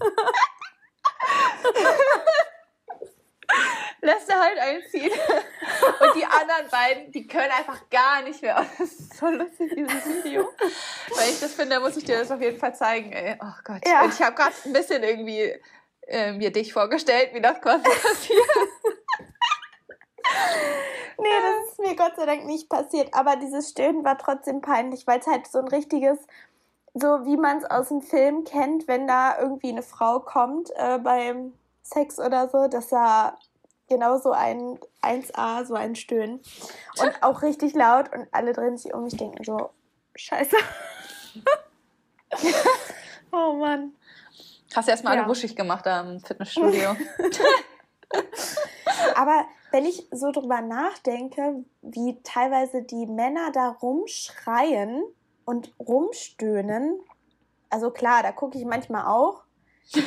[4.05, 5.11] lässt er halt einziehen.
[5.11, 8.65] Und die anderen beiden, die können einfach gar nicht mehr.
[8.79, 10.49] Das ist so lustig, dieses Video.
[11.17, 13.13] Weil ich das finde, muss ich dir das auf jeden Fall zeigen.
[13.13, 13.37] Ey.
[13.41, 13.81] Oh Gott.
[13.87, 14.03] Ja.
[14.03, 15.55] Und ich habe gerade ein bisschen irgendwie
[16.07, 18.39] äh, mir dich vorgestellt, wie das quasi passiert.
[21.19, 23.15] nee, das ist mir Gott sei Dank nicht passiert.
[23.15, 26.19] Aber dieses Stöhnen war trotzdem peinlich, weil es halt so ein richtiges,
[26.93, 30.99] so wie man es aus dem Film kennt, wenn da irgendwie eine Frau kommt äh,
[30.99, 33.39] beim Sex oder so, dass da
[33.89, 36.41] genau so ein 1A, so ein Stöhnen.
[36.99, 39.71] Und auch richtig laut und alle drehen sich um mich denken so,
[40.15, 40.57] scheiße.
[43.33, 43.93] oh Mann.
[44.75, 45.23] Hast du erstmal ja.
[45.23, 46.97] alle wuschig gemacht da im Fitnessstudio.
[49.15, 55.03] Aber wenn ich so drüber nachdenke, wie teilweise die Männer da rumschreien
[55.45, 57.01] und rumstöhnen,
[57.71, 59.43] also klar, da gucke ich manchmal auch,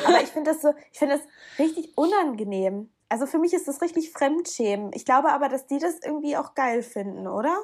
[0.06, 1.28] aber ich finde das so, ich finde das
[1.60, 2.90] richtig unangenehm.
[3.10, 4.92] Also für mich ist das richtig Fremdschämen.
[4.94, 7.56] Ich glaube aber, dass die das irgendwie auch geil finden, oder?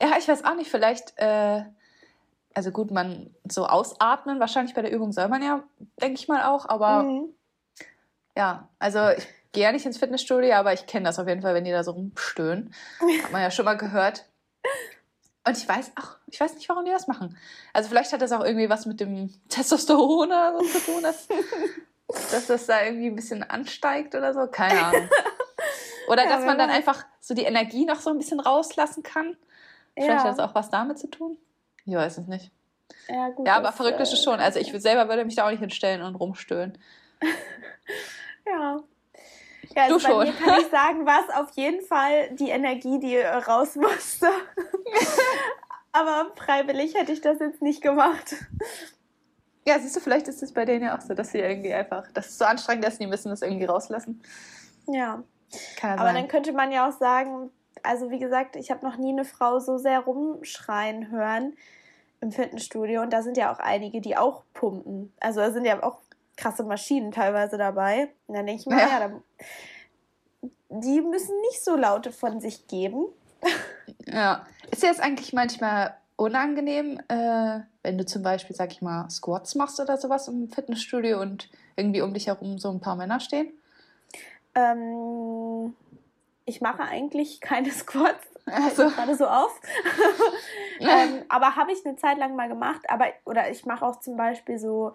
[0.00, 1.62] Ja, ich weiß auch nicht, vielleicht, äh,
[2.54, 5.62] also gut, man so ausatmen, wahrscheinlich bei der Übung soll man ja,
[6.00, 7.34] denke ich mal auch, aber mhm.
[8.36, 11.54] ja, also ich gehe ja nicht ins Fitnessstudio, aber ich kenne das auf jeden Fall,
[11.54, 12.74] wenn die da so rumstöhnen.
[13.22, 14.26] Hat man ja schon mal gehört.
[15.46, 17.36] Und ich weiß auch, ich weiß nicht, warum die das machen.
[17.72, 21.28] Also vielleicht hat das auch irgendwie was mit dem Testosteron oder so zu tun, dass,
[22.32, 24.46] dass das da irgendwie ein bisschen ansteigt oder so.
[24.46, 25.08] Keine Ahnung.
[26.08, 29.36] Oder ja, dass man dann einfach so die Energie noch so ein bisschen rauslassen kann.
[29.94, 30.18] Vielleicht ja.
[30.18, 31.36] hat das auch was damit zu tun.
[31.84, 32.50] Ich weiß es nicht.
[33.08, 34.40] Ja, gut, ja aber verrückt ist es schon.
[34.40, 36.78] Also ich selber würde mich da auch nicht hinstellen und rumstöhnen.
[38.46, 38.80] ja.
[39.76, 40.26] Ja, also du schon.
[40.26, 44.28] mir kann ich sagen, war es auf jeden Fall die Energie, die raus musste.
[45.92, 48.34] Aber freiwillig hätte ich das jetzt nicht gemacht.
[49.66, 52.10] Ja, siehst du, vielleicht ist es bei denen ja auch so, dass sie irgendwie einfach,
[52.12, 54.22] dass es so anstrengend ist, die müssen das irgendwie rauslassen.
[54.86, 55.22] Ja.
[55.76, 56.14] Kann Aber sein.
[56.14, 57.50] dann könnte man ja auch sagen,
[57.82, 61.54] also wie gesagt, ich habe noch nie eine Frau so sehr rumschreien hören
[62.20, 65.12] im Fitnessstudio und da sind ja auch einige, die auch pumpen.
[65.20, 65.98] Also da sind ja auch
[66.36, 68.08] krasse Maschinen teilweise dabei.
[68.26, 69.22] Und dann denke ich mir, ja, ja dann,
[70.68, 73.06] die müssen nicht so laute von sich geben.
[74.06, 74.46] Ja.
[74.70, 79.54] Ist dir jetzt eigentlich manchmal unangenehm, äh, wenn du zum Beispiel, sag ich mal, Squats
[79.54, 83.52] machst oder sowas im Fitnessstudio und irgendwie um dich herum so ein paar Männer stehen?
[84.54, 85.74] Ähm,
[86.44, 88.26] ich mache eigentlich keine Squats.
[88.46, 89.60] Also gerade so auf.
[90.80, 92.80] ähm, aber habe ich eine Zeit lang mal gemacht.
[92.88, 94.92] Aber oder ich mache auch zum Beispiel so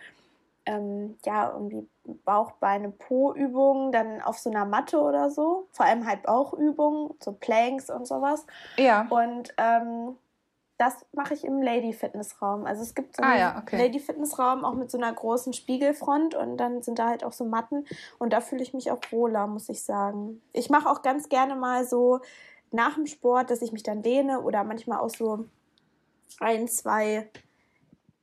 [0.65, 1.87] ähm, ja irgendwie
[2.25, 5.67] Bauch, Beine, Po-Übungen dann auf so einer Matte oder so.
[5.71, 8.45] Vor allem halt Bauchübungen, so Planks und sowas.
[8.77, 9.07] Ja.
[9.09, 10.17] Und ähm,
[10.77, 12.65] das mache ich im Lady Fitness Raum.
[12.65, 13.77] Also es gibt so ah, einen ja, okay.
[13.77, 17.31] Lady Fitness Raum auch mit so einer großen Spiegelfront und dann sind da halt auch
[17.31, 17.85] so Matten
[18.19, 20.41] und da fühle ich mich auch wohler, muss ich sagen.
[20.51, 22.19] Ich mache auch ganz gerne mal so
[22.71, 25.45] nach dem Sport, dass ich mich dann dehne oder manchmal auch so
[26.41, 27.29] ein, zwei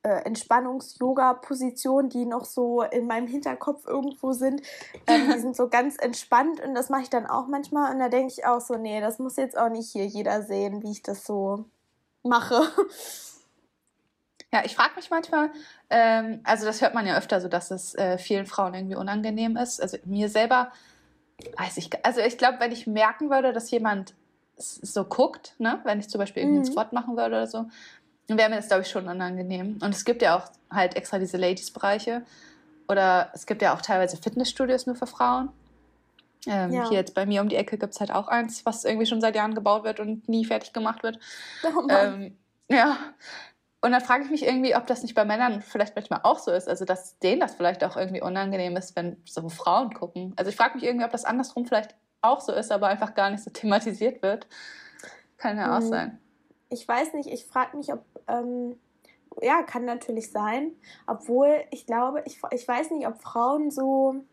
[0.02, 4.60] äh, Entspannungs-Yoga-Positionen, die noch so in meinem Hinterkopf irgendwo sind.
[5.06, 8.10] Ähm, die sind so ganz entspannt und das mache ich dann auch manchmal und da
[8.10, 11.02] denke ich auch so, nee, das muss jetzt auch nicht hier jeder sehen, wie ich
[11.02, 11.64] das so
[12.22, 12.62] mache.
[14.52, 15.50] Ja, ich frage mich manchmal,
[15.88, 19.56] ähm, also das hört man ja öfter so, dass es äh, vielen Frauen irgendwie unangenehm
[19.56, 19.80] ist.
[19.80, 20.72] Also mir selber
[21.56, 24.14] weiß ich, also ich glaube, wenn ich merken würde, dass jemand
[24.56, 26.64] so guckt, ne, wenn ich zum Beispiel irgendwie mhm.
[26.64, 27.66] einen Squat machen würde oder so,
[28.26, 29.78] dann wäre mir das, glaube ich, schon unangenehm.
[29.82, 32.22] Und es gibt ja auch halt extra diese Ladies-Bereiche.
[32.88, 35.48] Oder es gibt ja auch teilweise Fitnessstudios nur für Frauen.
[36.46, 36.88] Ähm, ja.
[36.88, 39.20] Hier jetzt bei mir um die Ecke gibt es halt auch eins, was irgendwie schon
[39.20, 41.18] seit Jahren gebaut wird und nie fertig gemacht wird.
[41.64, 42.36] Oh ähm,
[42.68, 42.96] ja.
[43.80, 46.52] Und dann frage ich mich irgendwie, ob das nicht bei Männern vielleicht manchmal auch so
[46.52, 46.68] ist.
[46.68, 50.32] Also, dass denen das vielleicht auch irgendwie unangenehm ist, wenn so Frauen gucken.
[50.36, 53.30] Also, ich frage mich irgendwie, ob das andersrum vielleicht auch so ist, aber einfach gar
[53.30, 54.46] nicht so thematisiert wird.
[55.36, 55.88] Kann ja auch hm.
[55.88, 56.18] sein.
[56.70, 58.04] Ich weiß nicht, ich frage mich, ob.
[58.28, 58.78] Ähm,
[59.40, 60.72] ja, kann natürlich sein.
[61.06, 64.24] Obwohl, ich glaube, ich, ich weiß nicht, ob Frauen so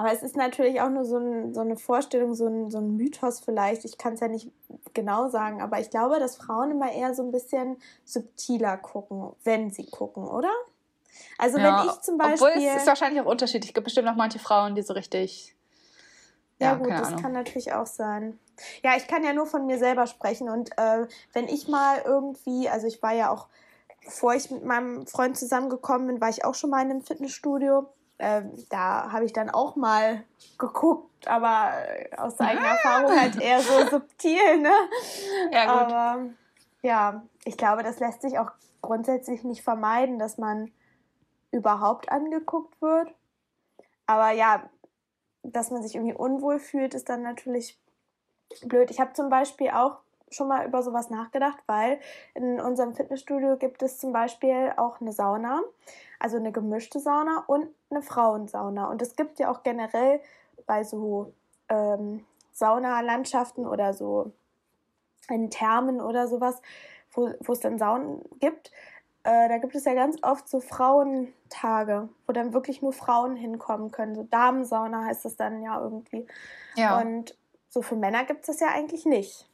[0.00, 2.96] aber es ist natürlich auch nur so, ein, so eine Vorstellung, so ein, so ein
[2.96, 3.84] Mythos vielleicht.
[3.84, 4.50] Ich kann es ja nicht
[4.94, 7.76] genau sagen, aber ich glaube, dass Frauen immer eher so ein bisschen
[8.06, 10.48] subtiler gucken, wenn sie gucken, oder?
[11.36, 12.48] Also ja, wenn ich zum Beispiel...
[12.48, 13.72] Obwohl es ist wahrscheinlich auch unterschiedlich.
[13.72, 15.54] Es gibt bestimmt noch manche Frauen, die so richtig...
[16.58, 17.20] Ja, ja gut, das Ahnung.
[17.20, 18.38] kann natürlich auch sein.
[18.82, 22.70] Ja, ich kann ja nur von mir selber sprechen und äh, wenn ich mal irgendwie,
[22.70, 23.48] also ich war ja auch,
[24.02, 27.86] bevor ich mit meinem Freund zusammengekommen bin, war ich auch schon mal in einem Fitnessstudio
[28.20, 30.24] ähm, da habe ich dann auch mal
[30.58, 31.72] geguckt, aber
[32.16, 32.72] aus eigener ah.
[32.72, 34.72] Erfahrung halt eher so subtil, ne?
[35.50, 35.92] Ja, gut.
[35.92, 36.26] Aber
[36.82, 38.50] ja, ich glaube, das lässt sich auch
[38.82, 40.70] grundsätzlich nicht vermeiden, dass man
[41.50, 43.12] überhaupt angeguckt wird.
[44.06, 44.68] Aber ja,
[45.42, 47.78] dass man sich irgendwie unwohl fühlt, ist dann natürlich
[48.62, 48.90] blöd.
[48.90, 49.98] Ich habe zum Beispiel auch
[50.30, 52.00] schon mal über sowas nachgedacht, weil
[52.34, 55.60] in unserem Fitnessstudio gibt es zum Beispiel auch eine Sauna
[56.20, 58.86] also eine gemischte Sauna und eine Frauensauna.
[58.88, 60.20] Und es gibt ja auch generell
[60.66, 61.32] bei so
[61.68, 64.32] ähm, Saunalandschaften oder so
[65.28, 66.60] in Thermen oder sowas,
[67.12, 68.70] wo, wo es dann Saunen gibt,
[69.22, 73.90] äh, da gibt es ja ganz oft so Frauentage, wo dann wirklich nur Frauen hinkommen
[73.90, 74.14] können.
[74.14, 76.26] So Damensauna heißt das dann ja irgendwie.
[76.74, 76.98] Ja.
[76.98, 77.36] Und
[77.68, 79.46] so für Männer gibt es das ja eigentlich nicht.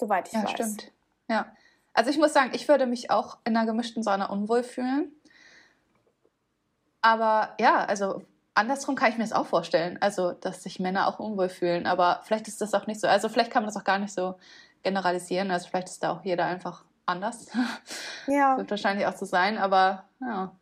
[0.00, 0.50] Soweit ich ja, weiß.
[0.50, 0.92] Ja, stimmt.
[1.28, 1.46] Ja.
[1.94, 5.12] Also ich muss sagen, ich würde mich auch in einer gemischten Sauna unwohl fühlen.
[7.00, 8.22] Aber ja, also
[8.54, 9.98] andersrum kann ich mir das auch vorstellen.
[10.00, 11.86] Also, dass sich Männer auch unwohl fühlen.
[11.86, 13.08] Aber vielleicht ist das auch nicht so.
[13.08, 14.36] Also vielleicht kann man das auch gar nicht so
[14.82, 15.50] generalisieren.
[15.50, 17.48] Also vielleicht ist da auch jeder einfach anders.
[18.28, 18.56] Ja.
[18.56, 19.58] wird wahrscheinlich auch so sein.
[19.58, 20.52] Aber ja.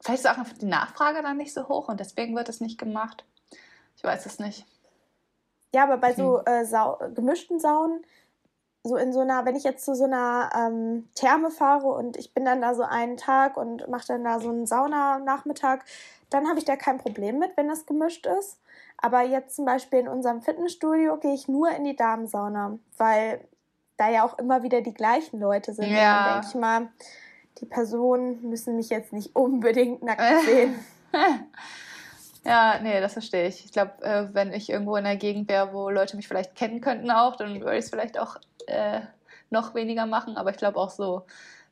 [0.00, 2.78] Vielleicht ist auch einfach die Nachfrage dann nicht so hoch und deswegen wird es nicht
[2.78, 3.24] gemacht.
[3.96, 4.66] Ich weiß es nicht.
[5.74, 6.16] Ja, aber bei hm.
[6.16, 8.04] so äh, Sau gemischten Saunen
[8.84, 12.34] so in so einer, wenn ich jetzt zu so einer ähm, Therme fahre und ich
[12.34, 15.80] bin dann da so einen Tag und mache dann da so einen Saunanachmittag,
[16.28, 18.58] dann habe ich da kein Problem mit, wenn das gemischt ist.
[18.98, 23.40] Aber jetzt zum Beispiel in unserem Fitnessstudio gehe ich nur in die Damensauna, weil
[23.96, 25.90] da ja auch immer wieder die gleichen Leute sind.
[25.90, 26.24] Ja.
[26.24, 26.88] dann denke ich mal,
[27.60, 30.74] die Personen müssen mich jetzt nicht unbedingt nackt sehen.
[32.44, 33.64] Ja, nee, das verstehe ich.
[33.64, 36.82] Ich glaube, äh, wenn ich irgendwo in der Gegend wäre, wo Leute mich vielleicht kennen
[36.82, 38.36] könnten auch, dann würde ich es vielleicht auch
[38.66, 39.00] äh,
[39.50, 40.36] noch weniger machen.
[40.36, 41.26] Aber ich glaube auch so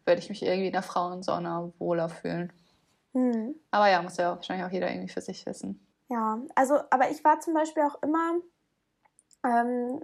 [0.05, 2.53] würde ich mich irgendwie in der Frauensauna wohler fühlen.
[3.13, 3.55] Hm.
[3.71, 5.85] Aber ja, muss ja wahrscheinlich auch jeder irgendwie für sich wissen.
[6.09, 8.37] Ja, also, aber ich war zum Beispiel auch immer
[9.45, 10.01] ähm,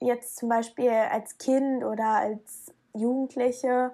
[0.00, 3.92] jetzt zum Beispiel als Kind oder als Jugendliche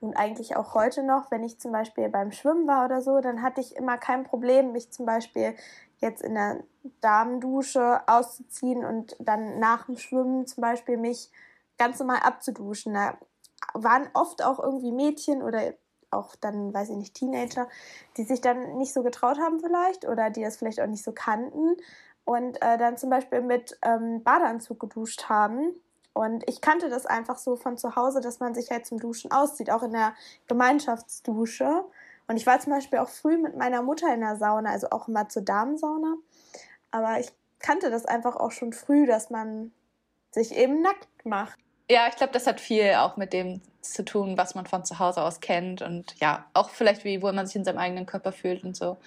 [0.00, 3.42] und eigentlich auch heute noch, wenn ich zum Beispiel beim Schwimmen war oder so, dann
[3.42, 5.54] hatte ich immer kein Problem, mich zum Beispiel
[6.00, 6.62] jetzt in der
[7.00, 11.32] Damendusche auszuziehen und dann nach dem Schwimmen zum Beispiel mich
[11.78, 12.94] ganz normal abzuduschen.
[12.94, 13.18] Da
[13.74, 15.74] waren oft auch irgendwie Mädchen oder
[16.10, 17.68] auch dann, weiß ich nicht, Teenager,
[18.16, 21.12] die sich dann nicht so getraut haben vielleicht oder die das vielleicht auch nicht so
[21.12, 21.76] kannten
[22.24, 25.72] und äh, dann zum Beispiel mit ähm, Badeanzug geduscht haben.
[26.12, 29.30] Und ich kannte das einfach so von zu Hause, dass man sich halt zum Duschen
[29.30, 30.14] auszieht, auch in der
[30.46, 31.84] Gemeinschaftsdusche.
[32.26, 35.08] Und ich war zum Beispiel auch früh mit meiner Mutter in der Sauna, also auch
[35.08, 36.16] immer zur Damensauna.
[36.90, 39.72] Aber ich kannte das einfach auch schon früh, dass man
[40.30, 41.58] sich eben nackt macht.
[41.90, 44.98] Ja, ich glaube, das hat viel auch mit dem zu tun, was man von zu
[44.98, 48.32] Hause aus kennt und ja, auch vielleicht wie, wo man sich in seinem eigenen Körper
[48.32, 48.98] fühlt und so.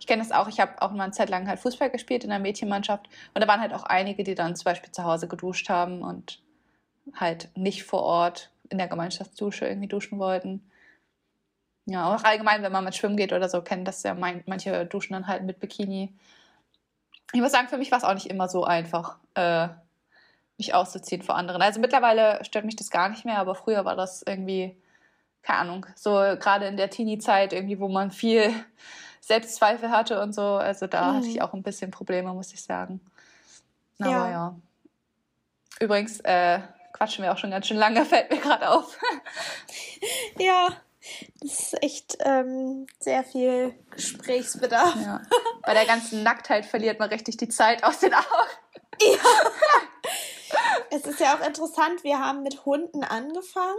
[0.00, 2.30] Ich kenne das auch, ich habe auch mal eine Zeit lang halt Fußball gespielt in
[2.30, 5.68] der Mädchenmannschaft und da waren halt auch einige, die dann zum Beispiel zu Hause geduscht
[5.68, 6.40] haben und
[7.14, 10.62] halt nicht vor Ort in der Gemeinschaftsdusche irgendwie duschen wollten.
[11.86, 14.86] Ja, auch allgemein, wenn man mit Schwimmen geht oder so, kennen das ja mein, manche
[14.86, 16.14] duschen dann halt mit Bikini.
[17.34, 19.68] Ich muss sagen, für mich war es auch nicht immer so einfach, äh,
[20.58, 21.62] mich auszuziehen vor anderen.
[21.62, 24.76] Also mittlerweile stört mich das gar nicht mehr, aber früher war das irgendwie,
[25.42, 28.52] keine Ahnung, so gerade in der Teenie-Zeit irgendwie, wo man viel
[29.20, 30.42] Selbstzweifel hatte und so.
[30.42, 31.16] Also da mhm.
[31.16, 31.42] hatte ich mhm.
[31.42, 33.00] auch ein bisschen Probleme, muss ich sagen.
[33.98, 34.30] Aber ja.
[34.30, 34.56] ja.
[35.80, 36.60] Übrigens, äh,
[36.92, 38.98] quatschen wir auch schon ganz schön lange, fällt mir gerade auf.
[40.38, 40.68] ja,
[41.40, 44.96] das ist echt ähm, sehr viel Gesprächsbedarf.
[45.04, 45.20] Ja.
[45.62, 48.24] Bei der ganzen Nacktheit verliert man richtig die Zeit aus den Augen.
[49.00, 49.18] Ja.
[50.90, 53.78] Es ist ja auch interessant, wir haben mit Hunden angefangen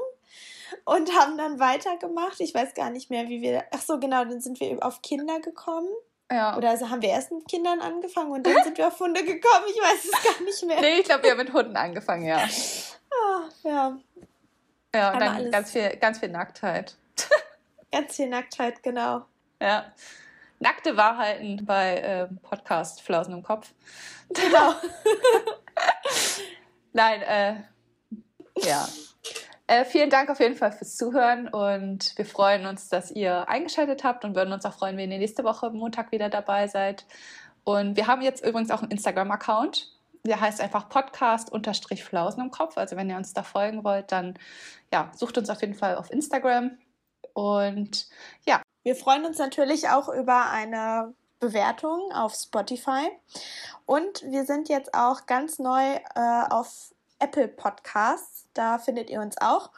[0.84, 2.40] und haben dann weitergemacht.
[2.40, 3.64] Ich weiß gar nicht mehr, wie wir.
[3.72, 5.90] Ach so, genau, dann sind wir auf Kinder gekommen.
[6.32, 6.58] Ja.
[6.58, 9.66] Oder also haben wir erst mit Kindern angefangen und dann sind wir auf Hunde gekommen.
[9.70, 10.82] Ich weiß es gar nicht mehr.
[10.82, 12.38] Nee, ich glaube, wir haben mit Hunden angefangen, ja.
[12.38, 13.98] Ah, ja.
[14.96, 16.96] Ja, und dann ganz viel, ganz viel Nacktheit.
[17.92, 19.26] ganz viel Nacktheit, genau.
[19.62, 19.92] Ja.
[20.60, 23.72] Nackte Wahrheiten bei äh, Podcast Flausen im Kopf.
[24.30, 24.74] Genau.
[26.96, 27.56] Nein, äh,
[28.66, 28.88] ja.
[29.68, 34.06] Äh, vielen Dank auf jeden Fall fürs Zuhören und wir freuen uns, dass ihr eingeschaltet
[34.06, 37.06] habt und würden uns auch freuen, wenn ihr nächste Woche Montag wieder dabei seid.
[37.66, 39.92] Und wir haben jetzt übrigens auch einen Instagram-Account.
[40.26, 42.78] Der heißt einfach Podcast-Flausen im Kopf.
[42.78, 44.40] Also wenn ihr uns da folgen wollt, dann
[44.94, 46.78] ja, sucht uns auf jeden Fall auf Instagram.
[47.34, 48.08] Und
[48.46, 48.62] ja.
[48.84, 51.14] Wir freuen uns natürlich auch über eine
[51.46, 53.10] Bewertung auf Spotify.
[53.86, 58.48] Und wir sind jetzt auch ganz neu äh, auf Apple Podcasts.
[58.54, 59.70] Da findet ihr uns auch.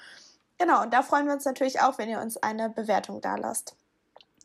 [0.57, 3.75] Genau, und da freuen wir uns natürlich auch, wenn ihr uns eine Bewertung da lasst.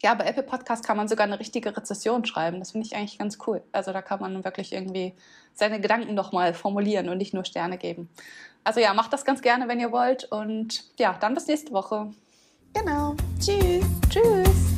[0.02, 2.58] Ja, bei Apple Podcast kann man sogar eine richtige Rezession schreiben.
[2.58, 3.62] Das finde ich eigentlich ganz cool.
[3.70, 5.14] Also da kann man wirklich irgendwie
[5.54, 8.10] seine Gedanken nochmal formulieren und nicht nur Sterne geben.
[8.64, 10.24] Also ja, macht das ganz gerne, wenn ihr wollt.
[10.24, 12.10] Und ja, dann bis nächste Woche.
[12.74, 13.14] Genau.
[13.38, 13.84] Tschüss.
[14.10, 14.71] Tschüss.